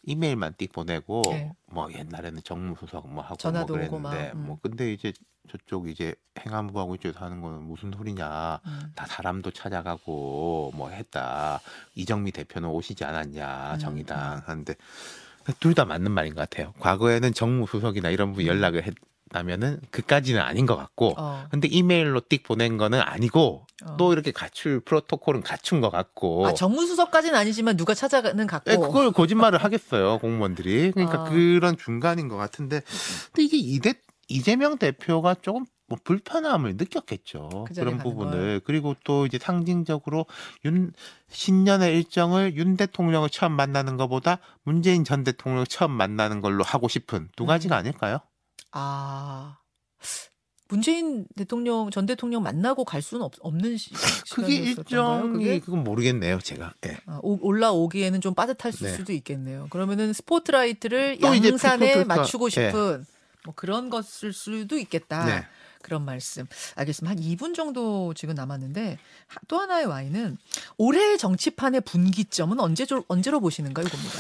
이메일만 0.04 0.54
띡 0.54 0.72
보내고 0.72 1.22
네. 1.30 1.52
뭐 1.66 1.92
옛날에는 1.92 2.42
정무수석 2.44 3.10
뭐 3.10 3.24
하고 3.24 3.36
전화도 3.36 3.76
뭐 3.76 3.86
오고 3.86 4.00
막, 4.00 4.10
그랬는데 4.12 4.38
음. 4.38 4.46
뭐 4.48 4.58
근데 4.62 4.94
이제 4.94 5.12
저쪽 5.50 5.90
이제 5.90 6.14
행안부하고 6.40 6.96
이쪽에서 6.96 7.24
하는 7.24 7.42
거는 7.42 7.64
무슨 7.64 7.92
소리냐. 7.92 8.60
음. 8.66 8.92
다 8.96 9.06
사람도 9.06 9.52
찾아가고 9.52 10.72
뭐 10.76 10.90
했다. 10.90 11.60
이정미 11.96 12.32
대표는 12.32 12.70
오시지 12.70 13.04
않았냐 13.04 13.74
음, 13.74 13.80
정의당 13.80 14.42
하는데 14.46 14.76
둘 15.60 15.74
다 15.74 15.86
맞는 15.86 16.12
말인 16.12 16.36
것 16.36 16.50
같아요. 16.50 16.74
과거에는 16.80 17.34
정무수석이나 17.34 18.10
이런 18.10 18.34
분 18.34 18.46
연락을 18.46 18.84
했 18.84 18.94
다면은 19.31 19.79
그까지는 19.91 20.41
아닌 20.41 20.65
것 20.65 20.75
같고 20.75 21.15
어. 21.17 21.46
근데 21.51 21.67
이메일로 21.67 22.22
띡 22.22 22.43
보낸 22.43 22.77
거는 22.77 23.01
아니고 23.01 23.65
어. 23.86 23.98
또 23.98 24.13
이렇게 24.13 24.31
갖출 24.31 24.79
프로토콜은 24.79 25.41
갖춘 25.41 25.81
것 25.81 25.89
같고 25.89 26.48
아 26.48 26.53
정무수석까지는 26.53 27.38
아니지만 27.38 27.77
누가 27.77 27.93
찾아가는 27.93 28.48
같고. 28.48 28.72
예, 28.72 28.75
그걸 28.75 29.12
거짓말을 29.12 29.63
하겠어요 29.63 30.19
공무원들이 30.19 30.91
그러니까 30.91 31.22
아. 31.22 31.24
그런 31.29 31.77
중간인 31.77 32.27
것 32.27 32.38
같은데 32.38 32.81
근데 33.31 33.43
이게 33.43 33.57
이대, 33.57 33.93
이재명 34.27 34.77
대표가 34.77 35.36
조금 35.36 35.65
뭐 35.88 35.98
불편함을 36.03 36.75
느꼈겠죠 36.75 37.65
그 37.67 37.74
그런 37.74 37.98
부분을 37.98 38.62
그리고 38.65 38.96
또 39.05 39.25
이제 39.25 39.39
상징적으로 39.41 40.25
윤 40.65 40.91
신년의 41.29 41.96
일정을 41.96 42.57
윤 42.57 42.75
대통령을 42.75 43.29
처음 43.29 43.53
만나는 43.53 43.96
것보다 43.96 44.39
문재인 44.63 45.05
전 45.05 45.24
대통령을 45.24 45.65
처음 45.65 45.91
만나는 45.91 46.41
걸로 46.41 46.63
하고 46.63 46.89
싶은 46.89 47.29
두 47.38 47.46
가지가 47.46 47.75
음. 47.75 47.79
아닐까요? 47.79 48.19
아 48.72 49.60
문재인 50.70 51.26
대통령 51.36 51.90
전 51.92 52.06
대통령 52.06 52.44
만나고 52.44 52.84
갈 52.84 53.02
수는 53.02 53.24
없, 53.24 53.34
없는 53.40 53.78
시, 53.78 53.92
그게? 54.34 54.56
일정이 54.56 55.32
그게? 55.32 55.60
그건 55.60 55.84
모르겠네요 55.84 56.40
제가 56.40 56.74
예. 56.88 56.98
아, 57.06 57.20
오- 57.24 57.40
올라오기에는 57.42 58.20
좀 58.22 58.34
빠듯할 58.34 58.74
네. 58.74 58.90
수도 58.90 59.14
있겠네요. 59.14 59.68
그러면은 59.70 60.12
스포트라이트를 60.14 61.22
양산에 61.22 62.04
맞추고 62.04 62.50
네. 62.50 62.70
싶은 62.70 63.06
뭐 63.46 63.54
그런 63.56 63.90
것일 63.90 64.34
수도 64.34 64.78
있겠다. 64.78 65.26
네. 65.88 65.98
그런 65.98 66.03
말씀. 66.03 66.46
알겠습니다. 66.75 67.12
한 67.12 67.17
2분 67.24 67.56
정도 67.56 68.13
지금 68.13 68.36
남았는데 68.36 68.98
하- 69.27 69.39
또 69.48 69.58
하나의 69.60 69.86
와인은 69.86 70.38
올해 70.77 71.15
정치판의 71.15 71.82
분기점은 71.82 72.60
언제 72.60 72.86
언제로 73.08 73.39
보시는가 73.39 73.82
이겁니다. 73.82 74.13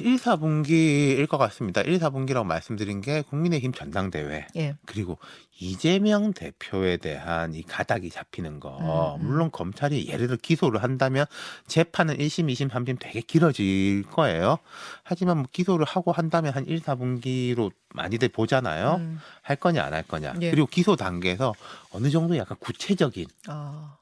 1, 0.00 0.16
4분기일 0.16 1.28
것 1.28 1.38
같습니다. 1.38 1.80
1, 1.80 1.98
4분기라고 2.00 2.44
말씀드린 2.44 3.00
게 3.00 3.22
국민의힘 3.22 3.72
전당대회 3.72 4.46
예. 4.56 4.76
그리고 4.84 5.18
이재명 5.60 6.32
대표에 6.32 6.96
대한 6.96 7.54
이 7.54 7.62
가닥이 7.62 8.10
잡히는 8.10 8.58
거 8.58 9.16
음, 9.16 9.20
음. 9.22 9.26
물론 9.26 9.50
검찰이 9.52 10.08
예를 10.08 10.26
들어 10.26 10.38
기소를 10.40 10.82
한다면 10.82 11.26
재판은 11.68 12.16
1심, 12.18 12.50
2심, 12.50 12.68
3심 12.68 12.96
되게 12.98 13.20
길어질 13.20 14.02
거예요. 14.10 14.58
하지만 15.04 15.38
뭐 15.38 15.46
기소를 15.52 15.86
하고 15.86 16.10
한다면 16.10 16.52
한 16.54 16.66
1, 16.66 16.80
4분기로 16.80 17.70
많이들 17.94 18.28
보잖아요. 18.28 18.96
음, 18.96 19.20
할 19.42 19.56
거냐 19.56 19.84
안 19.84 19.92
할 19.92 20.02
거냐. 20.02 20.34
예. 20.40 20.50
그리고 20.50 20.66
기소 20.66 20.96
단계에서 20.96 21.54
어느 21.90 22.10
정도 22.10 22.36
약간 22.36 22.56
구체적인 22.60 23.26
아, 23.48 23.96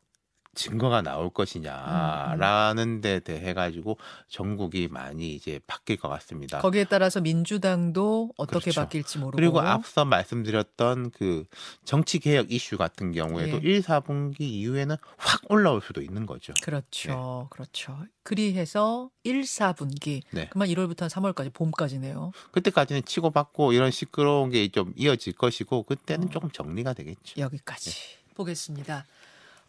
증거가 0.54 1.02
나올 1.02 1.24
음, 1.24 1.26
음. 1.26 1.30
것이냐라는 1.32 3.00
데 3.02 3.20
대해 3.20 3.52
가지고 3.52 3.98
전국이 4.28 4.88
많이 4.88 5.34
이제 5.34 5.60
바뀔 5.66 5.96
것 5.98 6.08
같습니다. 6.08 6.60
거기에 6.60 6.84
따라서 6.84 7.20
민주당도 7.20 8.30
어떻게 8.36 8.70
그렇죠. 8.70 8.80
바뀔지 8.80 9.18
모르고 9.18 9.36
그리고 9.36 9.60
앞서 9.60 10.04
말씀드렸던 10.04 11.10
그 11.10 11.44
정치 11.84 12.18
개혁 12.18 12.50
이슈 12.50 12.78
같은 12.78 13.12
경우에도 13.12 13.56
예. 13.56 13.60
1, 13.62 13.82
4분기 13.82 14.40
이후에는 14.40 14.96
확 15.18 15.42
올라올 15.50 15.82
수도 15.82 16.00
있는 16.00 16.24
거죠. 16.26 16.54
그렇죠. 16.62 17.48
그렇죠. 17.50 17.98
그리해서 18.22 19.10
1, 19.24 19.42
4분기 19.42 20.22
네. 20.30 20.48
그만 20.50 20.68
1월부터 20.68 21.08
3월까지 21.10 21.52
봄까지네요. 21.52 22.32
그때까지는 22.52 23.04
치고받고 23.04 23.72
이런 23.72 23.90
시끄러운 23.90 24.50
게 24.50 24.70
좀 24.70 24.92
이어질 24.96 25.32
것이고 25.32 25.82
그때는 25.84 26.28
어. 26.28 26.30
조금 26.30 26.50
정리가 26.50 26.92
되겠죠. 26.92 27.40
여기까지 27.40 27.90
보겠습니다. 28.34 29.06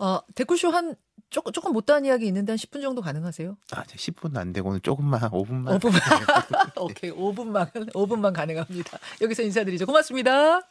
어, 0.01 0.19
댓글쇼 0.33 0.71
한 0.71 0.95
조금 1.29 1.53
조금 1.53 1.73
못다한 1.73 2.03
이야기 2.05 2.25
있는데 2.25 2.53
한 2.53 2.57
10분 2.57 2.81
정도 2.81 3.01
가능하세요? 3.01 3.55
아, 3.73 3.83
이제 3.83 3.95
10분 3.95 4.35
안 4.35 4.51
되고는 4.51 4.81
조금만 4.81 5.21
한 5.21 5.29
5분만. 5.29 5.79
5분만. 5.79 6.01
오케이. 6.81 7.11
5분만 7.11 7.71
5분만 7.93 8.33
가능합니다. 8.33 8.97
여기서 9.21 9.43
인사드리죠. 9.43 9.85
고맙습니다. 9.85 10.67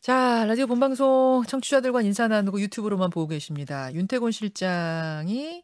자, 0.00 0.44
라디오 0.44 0.66
본방송 0.66 1.44
청취자들과 1.46 2.02
인사 2.02 2.26
나누고 2.26 2.60
유튜브로만 2.60 3.10
보고 3.10 3.28
계십니다. 3.28 3.94
윤태곤 3.94 4.32
실장이 4.32 5.62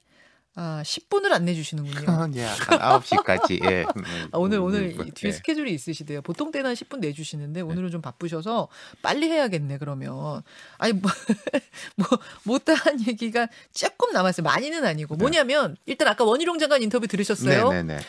아, 0.55 0.83
10분을 0.85 1.33
안 1.33 1.45
내 1.47 1.55
주시는군요. 1.55 2.05
예, 2.37 2.45
한 2.45 3.01
9시까지. 3.01 3.65
예. 3.65 3.85
아, 4.33 4.39
오늘 4.39 4.59
오늘 4.59 4.95
음, 4.99 5.07
이 5.09 5.11
뒤에 5.11 5.29
예. 5.29 5.33
스케줄이 5.33 5.73
있으시대요. 5.73 6.21
보통 6.23 6.51
때는 6.53 6.69
한 6.69 6.75
10분 6.75 6.99
내 6.99 7.13
주시는데 7.13 7.63
오늘은 7.63 7.91
좀 7.91 8.03
바쁘셔서 8.03 8.69
빨리 9.01 9.31
해야겠네 9.31 9.79
그러면. 9.79 10.43
아니 10.79 10.93
뭐, 10.93 11.11
뭐 11.97 12.07
못다한 12.45 13.01
얘기가 13.07 13.49
조금 13.73 14.13
남았어요. 14.13 14.45
많이는 14.45 14.85
아니고 14.85 15.17
네. 15.17 15.19
뭐냐면 15.23 15.77
일단 15.87 16.09
아까 16.09 16.25
원희룡 16.25 16.59
장관 16.59 16.83
인터뷰 16.83 17.07
들으셨어요? 17.07 17.71
네 17.71 17.83
네 17.83 17.97
네. 17.97 18.03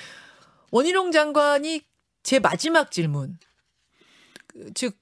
원희룡 0.71 1.11
장관이 1.11 1.81
제 2.23 2.39
마지막 2.39 2.91
질문. 2.91 3.37
그, 4.47 4.73
즉, 4.73 4.97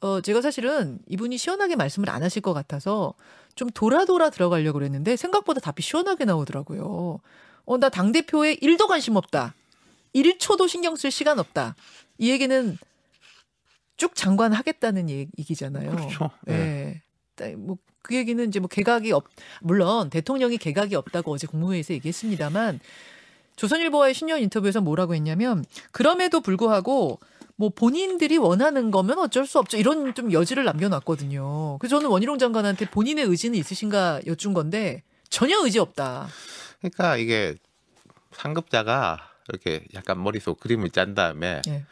어, 0.00 0.20
제가 0.20 0.40
사실은 0.40 0.98
이분이 1.08 1.36
시원하게 1.38 1.76
말씀을 1.76 2.08
안 2.10 2.22
하실 2.22 2.42
것 2.42 2.52
같아서 2.54 3.14
좀 3.56 3.70
돌아 3.70 4.04
돌아 4.04 4.30
들어가려고 4.30 4.78
그랬는데 4.78 5.16
생각보다 5.16 5.60
답이 5.60 5.82
시원하게 5.82 6.26
나오더라고요. 6.26 7.20
어, 7.64 7.78
나 7.78 7.88
당대표에 7.88 8.56
1도 8.56 8.86
관심 8.86 9.16
없다. 9.16 9.54
1초도 10.14 10.68
신경 10.68 10.94
쓸 10.94 11.10
시간 11.10 11.38
없다. 11.38 11.74
이 12.18 12.30
얘기는 12.30 12.78
쭉 13.96 14.14
장관 14.14 14.52
하겠다는 14.52 15.08
얘기잖아요. 15.10 15.90
그렇죠. 15.90 16.30
예. 16.48 17.02
뭐, 17.56 17.78
그 18.02 18.14
얘기는 18.14 18.46
이제 18.46 18.60
뭐 18.60 18.68
개각이 18.68 19.10
없, 19.12 19.24
물론 19.60 20.10
대통령이 20.10 20.58
개각이 20.58 20.94
없다고 20.94 21.32
어제 21.32 21.46
국무회의에서 21.46 21.94
얘기했습니다만 21.94 22.80
조선일보와의 23.56 24.14
신년 24.14 24.40
인터뷰에서 24.40 24.80
뭐라고 24.82 25.14
했냐면 25.14 25.64
그럼에도 25.92 26.40
불구하고 26.40 27.18
뭐 27.56 27.70
본인들이 27.70 28.36
원하는 28.36 28.90
거면 28.90 29.18
어쩔 29.18 29.46
수 29.46 29.58
없죠. 29.58 29.78
이런 29.78 30.14
좀 30.14 30.30
여지를 30.30 30.64
남겨놨거든요. 30.64 31.78
그래서 31.78 31.96
저는 31.96 32.10
원희룡 32.10 32.38
장관한테 32.38 32.86
본인의 32.90 33.24
의지는 33.24 33.58
있으신가 33.58 34.20
여쭌 34.26 34.52
건데 34.52 35.02
전혀 35.30 35.58
의지 35.64 35.78
없다. 35.78 36.28
그러니까 36.80 37.16
이게 37.16 37.54
상급자가 38.32 39.30
이렇게 39.48 39.84
약간 39.94 40.22
머릿속 40.22 40.60
그림을 40.60 40.90
짠 40.90 41.14
다음에 41.14 41.62
예. 41.68 41.84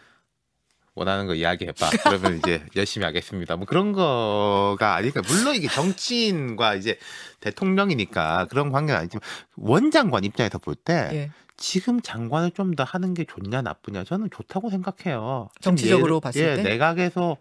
원하는 0.95 1.27
거 1.27 1.35
이야기해봐. 1.35 1.91
그러면 2.05 2.39
이제 2.39 2.65
열심히 2.77 3.05
하겠습니다. 3.05 3.57
뭐 3.57 3.67
그런 3.67 3.93
거가 3.93 4.95
아니니까 4.95 5.23
물론 5.27 5.57
이게 5.57 5.67
정치인과 5.69 6.75
이제 6.75 6.99
대통령이니까 7.41 8.47
그런 8.51 8.71
관계는 8.71 9.01
아니지만 9.01 9.23
원장관 9.57 10.25
입장에서 10.25 10.59
볼때 10.59 11.09
예. 11.13 11.31
지금 11.57 12.01
장관을 12.01 12.51
좀 12.53 12.75
더 12.75 12.83
하는 12.85 13.15
게 13.15 13.25
좋냐 13.25 13.63
나쁘냐 13.63 14.05
저는 14.05 14.31
좋다고 14.31 14.71
생각해요. 14.71 15.49
정치적으로 15.61 16.19
예를- 16.19 16.23
봤을 16.23 16.43
예, 16.43 16.57
때? 16.57 16.63
내각에서 16.63 17.37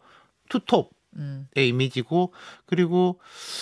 투톱 0.50 0.92
음, 1.16 1.48
이미지고 1.56 2.34
그리고 2.66 3.20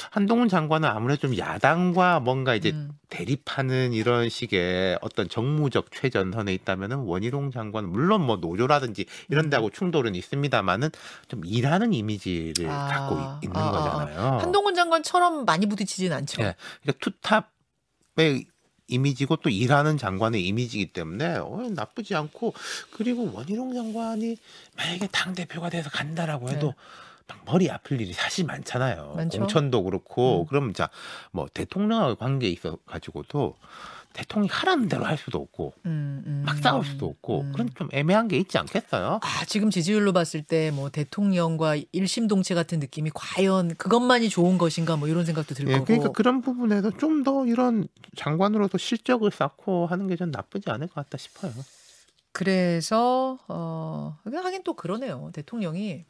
한동훈 0.10 0.48
장관은 0.48 0.88
아무래도 0.88 1.28
좀 1.28 1.38
야당과 1.38 2.22
뭔가 2.22 2.56
이제 2.56 2.72
음. 2.72 2.92
대립하는 3.10 3.92
이런 3.92 4.30
식의 4.30 4.98
어떤 5.02 5.28
정무적 5.28 5.92
최전선에 5.92 6.54
있다면은 6.54 6.98
원희룡 7.00 7.52
장관은 7.52 7.90
물론 7.90 8.26
뭐 8.26 8.38
노조라든지 8.38 9.06
이런 9.30 9.46
음. 9.46 9.50
데하고 9.50 9.70
충돌은 9.70 10.16
있습니다만은 10.16 10.90
좀 11.28 11.42
일하는 11.46 11.92
이미지를 11.94 12.70
아, 12.70 12.88
갖고 12.88 13.16
이- 13.16 13.46
있는 13.48 13.58
아, 13.58 13.60
아, 13.60 13.68
아. 13.68 13.72
거잖아요. 14.06 14.40
한동훈 14.40 14.74
장관처럼 14.76 15.44
많이 15.46 15.66
부딪히진 15.66 16.12
않죠. 16.14 16.42
예. 16.44 16.56
그러니까 16.84 17.00
two 17.02 17.27
top 17.27 17.52
의 18.18 18.46
이미지고 18.92 19.38
또 19.38 19.50
일하는 19.50 19.98
장관의 19.98 20.46
이미지이기 20.46 20.94
때문에 20.94 21.38
어, 21.38 21.68
나쁘지 21.72 22.14
않고 22.16 22.54
그리고 22.92 23.32
원희룡 23.34 23.74
장관이 23.74 24.38
만약에 24.78 25.08
당 25.12 25.34
대표가 25.34 25.70
돼서 25.70 25.90
간다라고 25.90 26.50
해도 26.50 26.68
네. 26.68 26.74
막 27.28 27.42
머리 27.46 27.70
아플 27.70 28.02
일이 28.02 28.14
사실 28.14 28.46
많잖아요. 28.46 29.14
많죠. 29.16 29.40
공천도 29.40 29.84
그렇고 29.84 30.42
음. 30.42 30.46
그럼 30.48 30.74
자뭐 30.74 31.48
대통령과 31.54 32.16
관계에 32.16 32.50
있어 32.50 32.78
가지고도 32.86 33.56
대통령이 34.14 34.50
하라는 34.50 34.88
대로 34.90 35.06
할 35.06 35.18
수도 35.18 35.40
없고 35.40 35.74
음, 35.86 36.24
음, 36.26 36.44
막 36.46 36.58
싸울 36.58 36.84
수도 36.86 37.06
없고 37.08 37.42
음. 37.42 37.52
그런 37.54 37.70
좀 37.76 37.88
애매한 37.92 38.28
게 38.28 38.38
있지 38.38 38.58
않겠어요? 38.58 39.20
아, 39.22 39.46
지금 39.46 39.70
지지율로 39.70 40.12
봤을 40.14 40.42
때 40.44 40.72
뭐 40.72 40.90
대통령과 40.90 41.76
일심동체 41.92 42.56
같은 42.56 42.80
느낌이 42.80 43.12
과연 43.14 43.76
그것만이 43.76 44.30
좋은 44.30 44.58
것인가 44.58 44.96
뭐 44.96 45.08
이런 45.08 45.26
생각도 45.26 45.54
들 45.56 45.68
예, 45.68 45.74
거고. 45.74 45.86
그러니까 45.86 46.10
그런 46.12 46.42
부분에서 46.42 46.92
좀 46.98 47.22
더 47.24 47.46
이런 47.46 47.88
장관으로서 48.16 48.80
실적을 48.80 49.30
쌓고 49.32 49.86
하는 49.86 50.08
게전 50.08 50.32
나쁘지 50.32 50.72
않을 50.72 50.88
것 50.88 50.96
같다 50.96 51.20
싶어요. 51.20 51.52
그래서 52.32 53.38
어 53.48 54.18
하긴 54.26 54.64
또 54.64 54.74
그러네요. 54.74 55.30
대통령이 55.34 56.06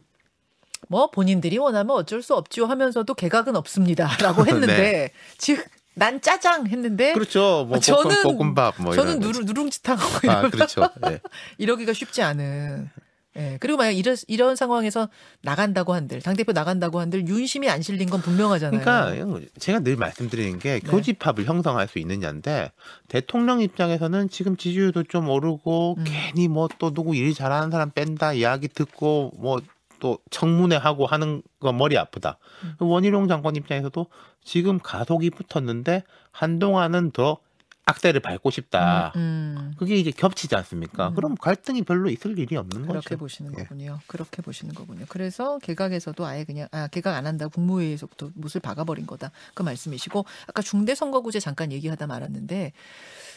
뭐 0.87 1.11
본인들이 1.11 1.57
원하면 1.57 1.95
어쩔 1.95 2.21
수 2.21 2.35
없죠 2.35 2.65
하면서도 2.65 3.13
개각은 3.13 3.55
없습니다라고 3.55 4.45
했는데 4.47 4.67
네. 4.77 5.11
즉 5.37 5.65
난 5.93 6.21
짜장 6.21 6.67
했는데 6.67 7.13
그렇죠. 7.13 7.65
뭐 7.67 7.79
저는- 7.79 8.23
볶음, 8.23 8.37
볶음밥 8.37 8.75
뭐 8.81 8.93
저는. 8.95 9.19
누룽, 9.19 9.45
누룽지탕하고 9.45 10.15
아, 10.15 10.19
이러면 10.23 10.51
그렇죠. 10.51 10.89
예. 11.09 11.19
이러기가 11.57 11.93
쉽지 11.93 12.21
않은. 12.21 12.89
예. 13.37 13.57
그리고 13.61 13.77
만약 13.77 13.91
이런 13.91 14.17
이런 14.27 14.55
상황에서 14.57 15.07
나간다고 15.41 15.93
한들 15.93 16.21
당 16.21 16.35
대표 16.35 16.51
나간다고 16.51 16.99
한들 16.99 17.27
윤심이 17.29 17.69
안 17.69 17.81
실린 17.81 18.09
건 18.09 18.21
분명하잖아요. 18.21 18.81
그러니까 18.81 19.39
제가 19.57 19.79
늘 19.79 19.95
말씀드리는 19.95 20.59
게 20.59 20.79
네. 20.79 20.91
교집합을 20.91 21.45
형성할 21.45 21.87
수 21.87 21.97
있느냐인데 21.99 22.71
대통령 23.07 23.61
입장에서는 23.61 24.29
지금 24.29 24.57
지지율도 24.57 25.03
좀 25.03 25.29
오르고 25.29 25.95
음. 25.99 26.03
괜히 26.05 26.47
뭐 26.49 26.67
또 26.79 26.93
누구 26.93 27.15
일 27.15 27.33
잘하는 27.33 27.71
사람 27.71 27.91
뺀다 27.91 28.33
이야기 28.33 28.67
듣고 28.67 29.31
뭐 29.37 29.61
또 30.01 30.17
청문회 30.31 30.75
하고 30.75 31.05
하는 31.05 31.43
거 31.61 31.71
머리 31.71 31.97
아프다. 31.97 32.39
음. 32.63 32.75
원희룡 32.79 33.29
장관 33.29 33.55
입장에서도 33.55 34.07
지금 34.43 34.79
가속이 34.79 35.29
붙었는데 35.29 36.03
한동안은 36.31 37.11
더 37.11 37.37
악대를 37.85 38.19
밟고 38.21 38.49
싶다. 38.51 39.11
음, 39.15 39.55
음. 39.57 39.73
그게 39.77 39.95
이제 39.95 40.11
겹치지 40.11 40.55
않습니까? 40.55 41.09
음. 41.09 41.15
그럼 41.15 41.35
갈등이 41.35 41.83
별로 41.83 42.09
있을 42.09 42.37
일이 42.37 42.55
없는 42.55 42.87
그렇게 42.87 43.09
거죠. 43.09 43.17
보시는 43.17 43.53
예. 43.57 43.63
거군요. 43.63 43.99
그렇게 44.07 44.41
보시는 44.41 44.73
거군요. 44.73 45.05
그래서 45.07 45.59
개각에서도 45.59 46.25
아예 46.25 46.43
그냥 46.43 46.67
아 46.71 46.87
개각 46.87 47.15
안 47.15 47.27
한다 47.27 47.47
국무회의에서부터 47.47 48.31
못을 48.35 48.61
박아버린 48.61 49.05
거다 49.05 49.31
그 49.53 49.61
말씀이시고 49.63 50.25
아까 50.47 50.61
중대 50.61 50.95
선거구제 50.95 51.39
잠깐 51.39 51.71
얘기하다 51.71 52.07
말았는데 52.07 52.71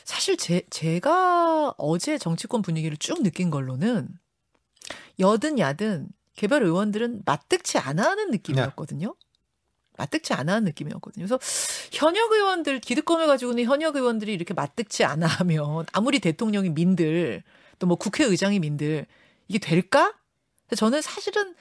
사실 0.04 0.36
제 0.36 0.62
제가 0.70 1.74
어제 1.76 2.16
정치권 2.18 2.62
분위기를 2.62 2.96
쭉 2.96 3.22
느낀 3.22 3.50
걸로는 3.50 4.08
여든 5.18 5.58
야든 5.58 6.08
개별 6.36 6.62
의원들은 6.62 7.22
맞득치 7.24 7.78
않아 7.78 8.02
하는 8.02 8.30
느낌이었거든요. 8.30 9.14
맞득치 9.96 10.32
않아 10.34 10.54
하는 10.54 10.64
느낌이었거든요. 10.64 11.26
그래서 11.26 11.38
현역 11.92 12.32
의원들 12.32 12.80
기득권을 12.80 13.26
가지고는 13.28 13.64
현역 13.64 13.94
의원들이 13.96 14.32
이렇게 14.32 14.52
맞득치 14.54 15.04
않아 15.04 15.26
하면 15.26 15.86
아무리 15.92 16.18
대통령이 16.18 16.70
민들 16.70 17.42
또 17.78 17.86
뭐 17.86 17.96
국회의장이 17.96 18.58
민들 18.60 19.06
이게 19.48 19.58
될까? 19.58 20.14
저는 20.76 21.02
사실은 21.02 21.54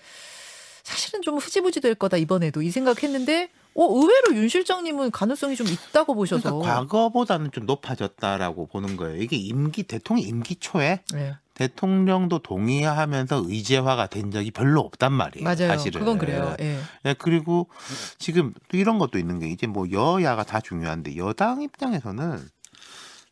사실은 0.84 1.22
좀 1.22 1.38
흐지부지 1.38 1.82
될 1.82 1.96
거다 1.96 2.18
이번에도 2.18 2.62
이 2.62 2.72
생각했는데 2.72 3.50
어 3.76 3.86
의외로 3.86 4.36
윤 4.36 4.48
실장님은 4.48 5.12
가능성이 5.12 5.56
좀 5.56 5.68
있다고 5.68 6.14
보셔서 6.16 6.42
그러니까 6.56 6.76
과거보다는 6.76 7.52
좀 7.52 7.66
높아졌다라고 7.66 8.68
보는 8.68 8.98
거예요. 8.98 9.22
이게 9.22 9.36
임기 9.36 9.84
대통령 9.84 10.28
임기 10.28 10.56
초에 10.58 11.02
네, 11.14 11.36
대통령도 11.54 12.40
동의하면서 12.40 13.44
의제화가 13.48 14.08
된 14.08 14.32
적이 14.32 14.52
별로 14.52 14.82
없단 14.82 15.12
말이에요. 15.14 15.44
맞아요. 15.44 15.68
사실은. 15.68 16.00
그건 16.00 16.18
그래요. 16.18 16.56
예. 16.60 16.80
네, 17.04 17.14
그리고 17.14 17.70
지금 18.18 18.54
또 18.70 18.78
이런 18.78 18.98
것도 18.98 19.20
있는 19.20 19.40
게 19.40 19.48
이제 19.48 19.68
뭐 19.68 19.90
여야가 19.92 20.44
다 20.44 20.60
중요한데 20.60 21.18
여당 21.18 21.62
입장에서는 21.62 22.40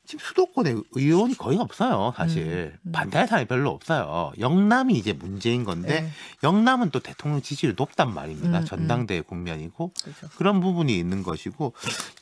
지금 0.06 0.26
수도권에 0.26 0.76
의원이 0.92 1.38
거의 1.38 1.58
없어요. 1.58 2.14
사실 2.18 2.74
음, 2.84 2.90
음. 2.90 2.92
반대할 2.92 3.28
사람이 3.28 3.48
별로 3.48 3.70
없어요. 3.70 4.32
영남이 4.40 4.94
이제 4.96 5.14
문제인 5.14 5.64
건데 5.64 6.04
예. 6.04 6.10
영남은 6.44 6.90
또 6.90 7.00
대통령 7.00 7.42
지지율이 7.42 7.76
높단 7.78 8.14
말입니다. 8.14 8.60
음, 8.60 8.66
전당대회 8.66 9.22
국면이고 9.22 9.94
그렇죠. 10.02 10.28
그런 10.36 10.60
부분이 10.60 10.98
있는 10.98 11.24
것이고 11.24 11.74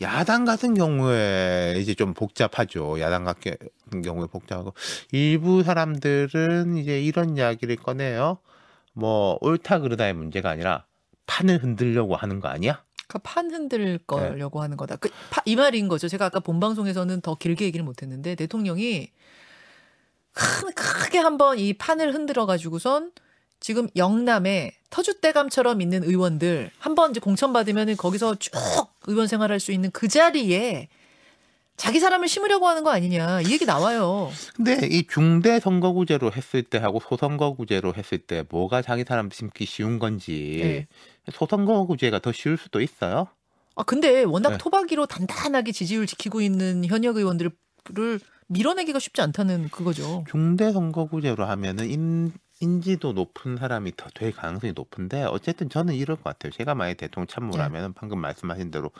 야당 0.01 0.45
같은 0.45 0.73
경우에 0.73 1.75
이제 1.79 1.93
좀 1.93 2.13
복잡하죠. 2.13 2.99
야당 2.99 3.23
같은 3.23 3.55
경우에 4.03 4.27
복잡하고 4.27 4.73
일부 5.11 5.63
사람들은 5.63 6.77
이제 6.77 7.01
이런 7.01 7.37
이야기를 7.37 7.77
꺼내요. 7.77 8.39
뭐 8.93 9.37
옳다 9.41 9.79
그르다의 9.79 10.13
문제가 10.13 10.49
아니라 10.49 10.85
판을 11.27 11.63
흔들려고 11.63 12.15
하는 12.15 12.39
거 12.39 12.49
아니야? 12.49 12.83
그판 13.09 13.51
흔들 13.51 13.97
네. 13.97 14.03
거려고 14.05 14.61
하는 14.61 14.77
거다. 14.77 14.95
그, 14.95 15.09
파- 15.31 15.41
이 15.43 15.55
말인 15.55 15.87
거죠. 15.87 16.07
제가 16.07 16.25
아까 16.25 16.39
본 16.39 16.59
방송에서는 16.59 17.21
더 17.21 17.33
길게 17.35 17.65
얘기를 17.65 17.83
못했는데 17.83 18.35
대통령이 18.35 19.09
큰 20.31 20.71
크게 20.75 21.17
한번 21.17 21.57
이 21.57 21.73
판을 21.73 22.13
흔들어 22.13 22.45
가지고선 22.45 23.11
지금 23.59 23.89
영남에 23.95 24.73
터줏대감처럼 24.91 25.81
있는 25.81 26.03
의원들 26.03 26.69
한번 26.77 27.11
이제 27.11 27.19
공천 27.19 27.51
받으면 27.51 27.97
거기서 27.97 28.35
쭉 28.35 28.53
의원 29.07 29.27
생활할 29.27 29.59
수 29.59 29.71
있는 29.71 29.89
그 29.91 30.07
자리에 30.07 30.87
자기 31.75 31.99
사람을 31.99 32.27
심으려고 32.27 32.67
하는 32.67 32.83
거 32.83 32.91
아니냐 32.91 33.41
이 33.41 33.51
얘기 33.53 33.65
나와요. 33.65 34.29
근데 34.55 34.85
이 34.85 35.07
중대 35.07 35.59
선거구제로 35.59 36.31
했을 36.31 36.61
때 36.61 36.77
하고 36.77 36.99
소선거구제로 36.99 37.93
했을 37.95 38.19
때 38.19 38.43
뭐가 38.49 38.81
자기 38.81 39.03
사람 39.03 39.29
심기 39.31 39.65
쉬운 39.65 39.97
건지 39.97 40.59
네. 40.61 40.87
소선거구제가 41.31 42.19
더 42.19 42.31
쉬울 42.31 42.57
수도 42.57 42.81
있어요. 42.81 43.27
아 43.75 43.83
근데 43.83 44.23
워낙 44.23 44.51
네. 44.51 44.57
토박이로 44.57 45.05
단단하게 45.05 45.71
지지율 45.71 46.05
지키고 46.05 46.41
있는 46.41 46.85
현역 46.85 47.17
의원들을 47.17 47.51
밀어내기가 48.47 48.99
쉽지 48.99 49.21
않다는 49.21 49.69
그거죠. 49.69 50.25
중대 50.29 50.71
선거구제로 50.71 51.45
하면은 51.45 51.89
인, 51.89 52.33
인지도 52.59 53.13
높은 53.13 53.57
사람이 53.57 53.95
더 53.95 54.09
될 54.13 54.33
가능성이 54.33 54.73
높은데 54.73 55.23
어쨌든 55.23 55.69
저는 55.69 55.93
이럴 55.95 56.17
것 56.17 56.23
같아요. 56.23 56.51
제가 56.51 56.75
만약 56.75 56.97
대통령 56.97 57.27
참모를 57.27 57.71
네. 57.71 57.87
방금 57.95 58.19
말씀하신 58.19 58.71
대로 58.71 58.91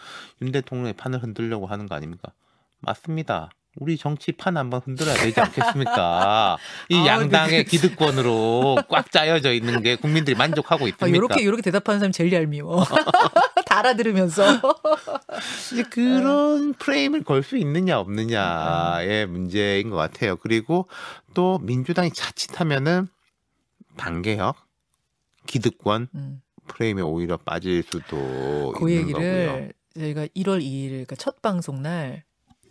윤 0.42 0.52
대통령의 0.52 0.94
판을 0.94 1.22
흔들려고 1.22 1.66
하는 1.66 1.88
거 1.88 1.96
아닙니까? 1.96 2.32
맞습니다. 2.80 3.50
우리 3.80 3.98
정치판 3.98 4.58
한번 4.58 4.82
흔들어야 4.84 5.16
되지 5.16 5.40
않겠습니까? 5.40 6.58
이 6.90 6.98
아, 6.98 7.06
양당의 7.08 7.64
기득권으로 7.66 8.78
꽉 8.90 9.10
짜여져 9.12 9.54
있는 9.54 9.82
게 9.82 9.96
국민들이 9.96 10.36
만족하고 10.36 10.86
아, 10.86 10.88
있습니까? 10.90 11.16
요렇게 11.18 11.46
요렇게 11.46 11.62
대답하는 11.62 12.00
사람 12.00 12.12
제일 12.12 12.34
얄미워. 12.34 12.84
다 13.66 13.80
알아들으면서. 13.80 14.44
이제 15.72 15.84
네. 15.84 15.90
그런 15.90 16.74
프레임을 16.74 17.24
걸 17.24 17.40
수 17.44 17.58
있느냐 17.58 18.00
없느냐의 18.00 19.26
문제인 19.26 19.90
것 19.90 19.96
같아요. 19.96 20.36
그리고 20.36 20.88
또 21.34 21.58
민주당이 21.60 22.12
자칫하면은 22.12 23.08
반개혁, 23.98 24.56
기득권 25.48 26.10
음, 26.14 26.42
프레임에 26.68 27.02
오히려 27.02 27.38
빠질 27.38 27.82
수도 27.84 28.74
그 28.78 28.90
있는 28.90 29.14
거고요. 29.14 29.28
얘기를 29.28 29.74
저희가 29.96 30.26
1월 30.28 30.62
2일 30.62 30.90
그러니까 30.90 31.16
첫 31.16 31.42
방송 31.42 31.82
날 31.82 32.24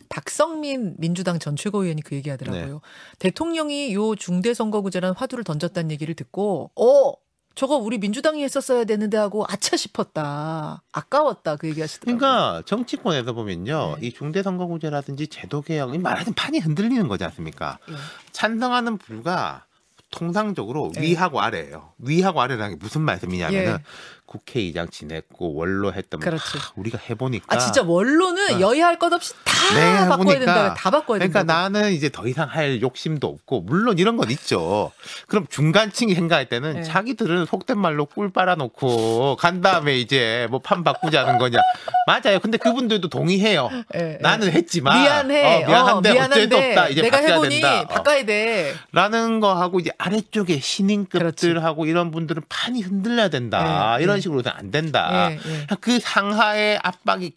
박성민 0.09 0.97
민주당 0.99 1.39
전 1.39 1.57
최고위원이 1.57 2.03
그 2.03 2.15
얘기하더라고요. 2.17 2.75
네. 2.75 2.81
대통령이 3.19 3.95
요 3.95 4.15
중대선거구제라는 4.15 5.15
화두를 5.17 5.45
던졌다는 5.45 5.91
얘기를 5.91 6.15
듣고 6.15 6.71
어 6.77 7.13
저거 7.59 7.77
우리 7.77 7.99
민주당이 7.99 8.45
했었어야 8.45 8.85
되는데 8.85 9.17
하고 9.17 9.45
아차 9.49 9.77
싶었다. 9.77 10.81
아까웠다 10.93 11.57
그 11.57 11.69
얘기하시더라고요. 11.69 12.17
그러니까 12.17 12.63
정치권에서 12.67 13.33
보면요, 13.33 13.97
네. 14.01 14.07
이 14.07 14.13
중대선거구제라든지 14.13 15.27
제도개혁, 15.27 15.93
이 15.93 15.99
말하자면 15.99 16.35
판이 16.35 16.61
흔들리는 16.61 17.09
거지 17.09 17.25
않습니까? 17.25 17.79
예. 17.91 17.95
찬성하는 18.31 18.99
부가 18.99 19.67
통상적으로 20.11 20.93
네. 20.95 21.03
위하고 21.03 21.41
아래예요. 21.41 21.95
위하고 21.99 22.41
아래라는 22.41 22.79
게 22.79 22.81
무슨 22.81 23.01
말씀이냐면은 23.03 23.73
예. 23.73 23.85
국회의장 24.29 24.89
지냈고 24.91 25.55
원로 25.55 25.93
했던 25.93 26.21
그렇지. 26.21 26.43
하, 26.59 26.73
우리가 26.77 26.99
해보니까 27.09 27.47
아 27.49 27.59
진짜 27.59 27.83
원로는 27.83 28.57
어. 28.57 28.61
여의할 28.61 28.99
것 28.99 29.13
없이 29.13 29.33
다 29.45 29.53
네, 29.75 30.07
바꿔야. 30.09 30.39
된다. 30.39 30.75
다 30.75 30.91
바꿔야 30.91 31.19
된다. 31.19 31.43
그러니까 31.43 31.43
나는 31.45 31.93
이제 31.93 32.11
더 32.11 32.27
이상 32.29 32.49
할 32.49 32.81
욕심도 32.83 33.27
없고 33.27 33.63
물론 33.63 33.99
이런 33.99 34.17
건 34.19 34.31
있죠. 34.31 34.93
그럼 35.27 35.47
중간층이 35.49 36.15
생각할 36.15 36.49
때는 36.49 36.75
네. 36.75 36.83
자기들은 36.83 37.47
속된 37.47 37.79
말로 37.79 38.05
꿀 38.07 38.31
빨아놓고 38.31 39.37
간 39.37 39.61
다음에 39.63 39.97
이제 39.99 40.47
뭐 40.51 40.61
판 40.61 40.85
바꾸자는 40.85 41.39
거냐. 41.39 41.59
맞아요. 42.07 42.41
근데 42.41 42.59
그분들도 42.59 43.09
동의해요. 43.09 43.71
예, 43.95 43.99
예. 43.99 44.19
나는 44.21 44.51
했지만 44.53 45.01
미안해. 45.01 45.65
어, 45.65 45.67
미안한데 45.69 46.11
어, 46.11 46.13
어, 46.25 46.29
쩔 46.29 46.49
수 46.49 46.57
없다. 46.57 46.89
이제 46.89 47.01
내가 47.03 47.17
바꿔야 47.19 47.35
해보니 47.35 47.61
된다. 47.61 47.81
어. 47.81 47.87
바꿔야 47.87 48.25
돼. 48.27 48.75
라는 48.93 49.41
거 49.41 49.55
하고 49.55 49.81
이제 49.81 49.91
아래쪽에 49.97 50.59
신인급들하고 50.61 51.87
이런 51.87 52.11
분들은 52.11 52.43
판이 52.49 52.83
흔들려야 52.83 53.29
된다. 53.31 53.97
네, 53.99 54.05
이런 54.19 54.19
네. 54.19 54.21
식으로는 54.21 54.53
안 54.53 54.71
된다. 54.71 55.31
예, 55.31 55.37
예. 55.37 55.67
그 55.81 55.99
상하의 55.99 56.79
압박이 56.83 57.33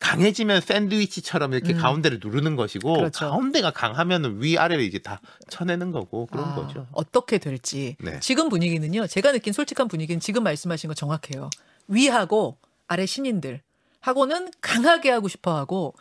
강해지면 0.00 0.62
샌드위치처럼 0.62 1.52
이렇게 1.52 1.74
음. 1.74 1.78
가운데를 1.78 2.20
누르는 2.22 2.56
것이고 2.56 2.94
그렇죠. 2.94 3.28
가운데가 3.28 3.70
강하면 3.70 4.42
위 4.42 4.56
아래를 4.56 4.82
이제 4.82 4.98
다 4.98 5.20
쳐내는 5.50 5.92
거고 5.92 6.26
그런 6.26 6.48
아, 6.48 6.54
거죠. 6.54 6.86
어떻게 6.92 7.38
될지. 7.38 7.96
네. 8.00 8.18
지금 8.20 8.48
분위기는요. 8.48 9.06
제가 9.06 9.30
느낀 9.32 9.52
솔직한 9.52 9.88
분위기는 9.88 10.18
지금 10.18 10.42
말씀하신 10.42 10.88
거 10.88 10.94
정확해요. 10.94 11.50
위하고 11.86 12.56
아래 12.88 13.04
신인들 13.04 13.60
하고는 14.00 14.50
강하게 14.62 15.10
하고 15.10 15.28
싶어 15.28 15.56
하고 15.56 15.94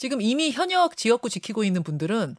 지금 0.00 0.22
이미 0.22 0.50
현역 0.50 0.96
지역구 0.96 1.28
지키고 1.28 1.62
있는 1.62 1.82
분들은 1.82 2.34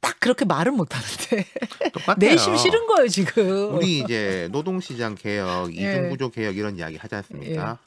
딱 0.00 0.20
그렇게 0.20 0.44
말은 0.44 0.74
못 0.74 0.94
하는데 0.94 1.46
똑같아요. 1.94 2.16
내심 2.18 2.58
싫은 2.58 2.86
거예요, 2.88 3.08
지금. 3.08 3.74
우리 3.74 4.00
이제 4.00 4.50
노동시장 4.52 5.14
개혁, 5.14 5.74
예. 5.78 5.80
이중구조 5.80 6.28
개혁 6.28 6.58
이런 6.58 6.76
이야기 6.76 6.98
하지 6.98 7.14
않습니까? 7.14 7.78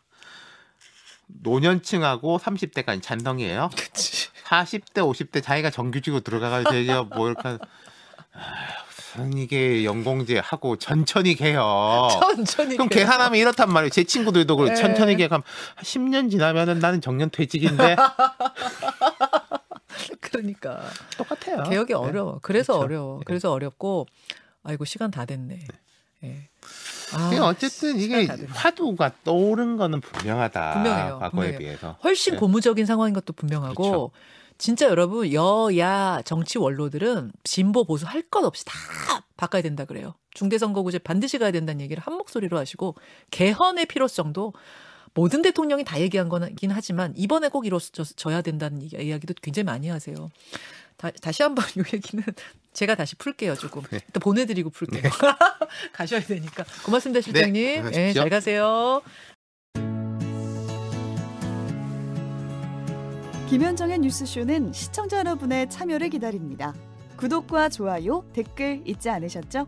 노년층하고 1.28 2.40
30대까지 2.40 3.04
찬성이에요. 3.04 3.70
그치. 3.78 4.30
40대, 4.48 4.96
50대 4.96 5.44
자기가 5.44 5.70
정규직으로 5.70 6.22
들어가가지고 6.22 6.72
되게 6.72 6.92
뭐 7.16 7.30
이렇게 7.30 7.50
아, 7.50 7.60
무슨 9.16 9.38
이게 9.38 9.86
연공제 9.86 10.40
하고 10.40 10.76
천천히 10.78 11.36
개혁. 11.36 12.10
천천히. 12.20 12.78
그럼. 12.78 12.90
계산하면 12.90 13.40
이렇단 13.40 13.72
말이에요. 13.72 13.90
제 13.90 14.04
친구들도 14.04 14.56
그래. 14.56 14.72
예. 14.72 14.76
천천히 14.76 15.22
한 15.24 15.44
10년 15.84 16.32
지나면은 16.32 16.80
나는 16.80 17.02
정년 17.02 17.30
퇴직인데 17.30 17.96
그러니까 20.22 20.82
똑같아요. 21.18 21.64
개혁이 21.64 21.94
네. 21.94 22.00
어려워. 22.00 22.40
그래서 22.42 22.74
그렇죠. 22.74 22.86
어려워. 22.86 23.18
네. 23.20 23.24
그래서 23.26 23.52
어렵고 23.52 24.08
아이고 24.64 24.86
시간 24.86 25.12
다 25.12 25.26
됐네. 25.26 25.60
예. 26.24 26.50
아, 27.14 27.30
그러니까 27.30 27.48
어쨌든 27.48 27.98
이게. 28.00 28.28
화두가 28.50 29.12
떠오른 29.24 29.78
거는 29.78 30.02
분명하다. 30.02 30.74
분명해요. 30.74 31.20
과거에 31.20 31.30
분명해요. 31.30 31.58
비해서. 31.60 31.98
훨씬 32.04 32.34
네. 32.34 32.40
고무적인 32.40 32.86
상황인 32.86 33.14
것도 33.14 33.34
분명하고 33.34 33.84
그쵸. 33.84 34.12
진짜 34.58 34.88
여러분 34.88 35.32
여야 35.32 36.22
정치 36.26 36.58
원로들은 36.60 37.32
진보 37.46 37.86
보수 37.86 38.06
할 38.06 38.24
것 38.30 38.44
없이 38.44 38.66
다 38.66 38.74
바꿔야 39.38 39.62
된다 39.62 39.86
그래요. 39.86 40.14
중대선거구제 40.32 41.00
반드시 41.00 41.38
가야 41.40 41.52
된다는 41.52 41.80
얘기를 41.82 42.04
한 42.06 42.14
목소리로 42.16 42.58
하시고 42.58 42.96
개헌의 43.32 43.86
필요성도 43.88 44.54
모든 45.14 45.42
대통령이 45.42 45.84
다 45.84 46.00
얘기한 46.00 46.30
거긴 46.30 46.72
하지만 46.72 47.14
이번에 47.16 47.50
꼭 47.50 47.66
이루어져야 47.66 48.42
된다는 48.42 48.82
이야기도 48.82 49.34
굉장히 49.42 49.66
많이 49.66 49.88
하세요. 49.90 50.30
다, 50.98 51.10
다시 51.22 51.44
한 51.44 51.56
번 51.56 51.66
이 51.76 51.84
얘기는 51.94 52.24
제가 52.74 52.96
다시 52.96 53.16
풀게요 53.16 53.56
조금. 53.56 53.82
네. 53.84 53.98
일단 54.06 54.20
보내드리고 54.22 54.70
풀게요. 54.70 55.04
가셔야 55.94 56.20
되니까. 56.22 56.66
고맙습니다 56.86 57.22
실장님. 57.22 57.84
네, 57.86 57.92
네. 57.92 58.14
잘 58.14 58.30
가세요. 58.30 59.02
김현정의 63.50 64.00
뉴스쇼는 64.00 64.74
시청자 64.74 65.18
여러분의 65.20 65.70
참여를 65.70 66.10
기다립니다. 66.10 66.74
구독과 67.18 67.70
좋아요, 67.70 68.24
댓글 68.34 68.82
잊지 68.86 69.10
않으셨죠? 69.10 69.68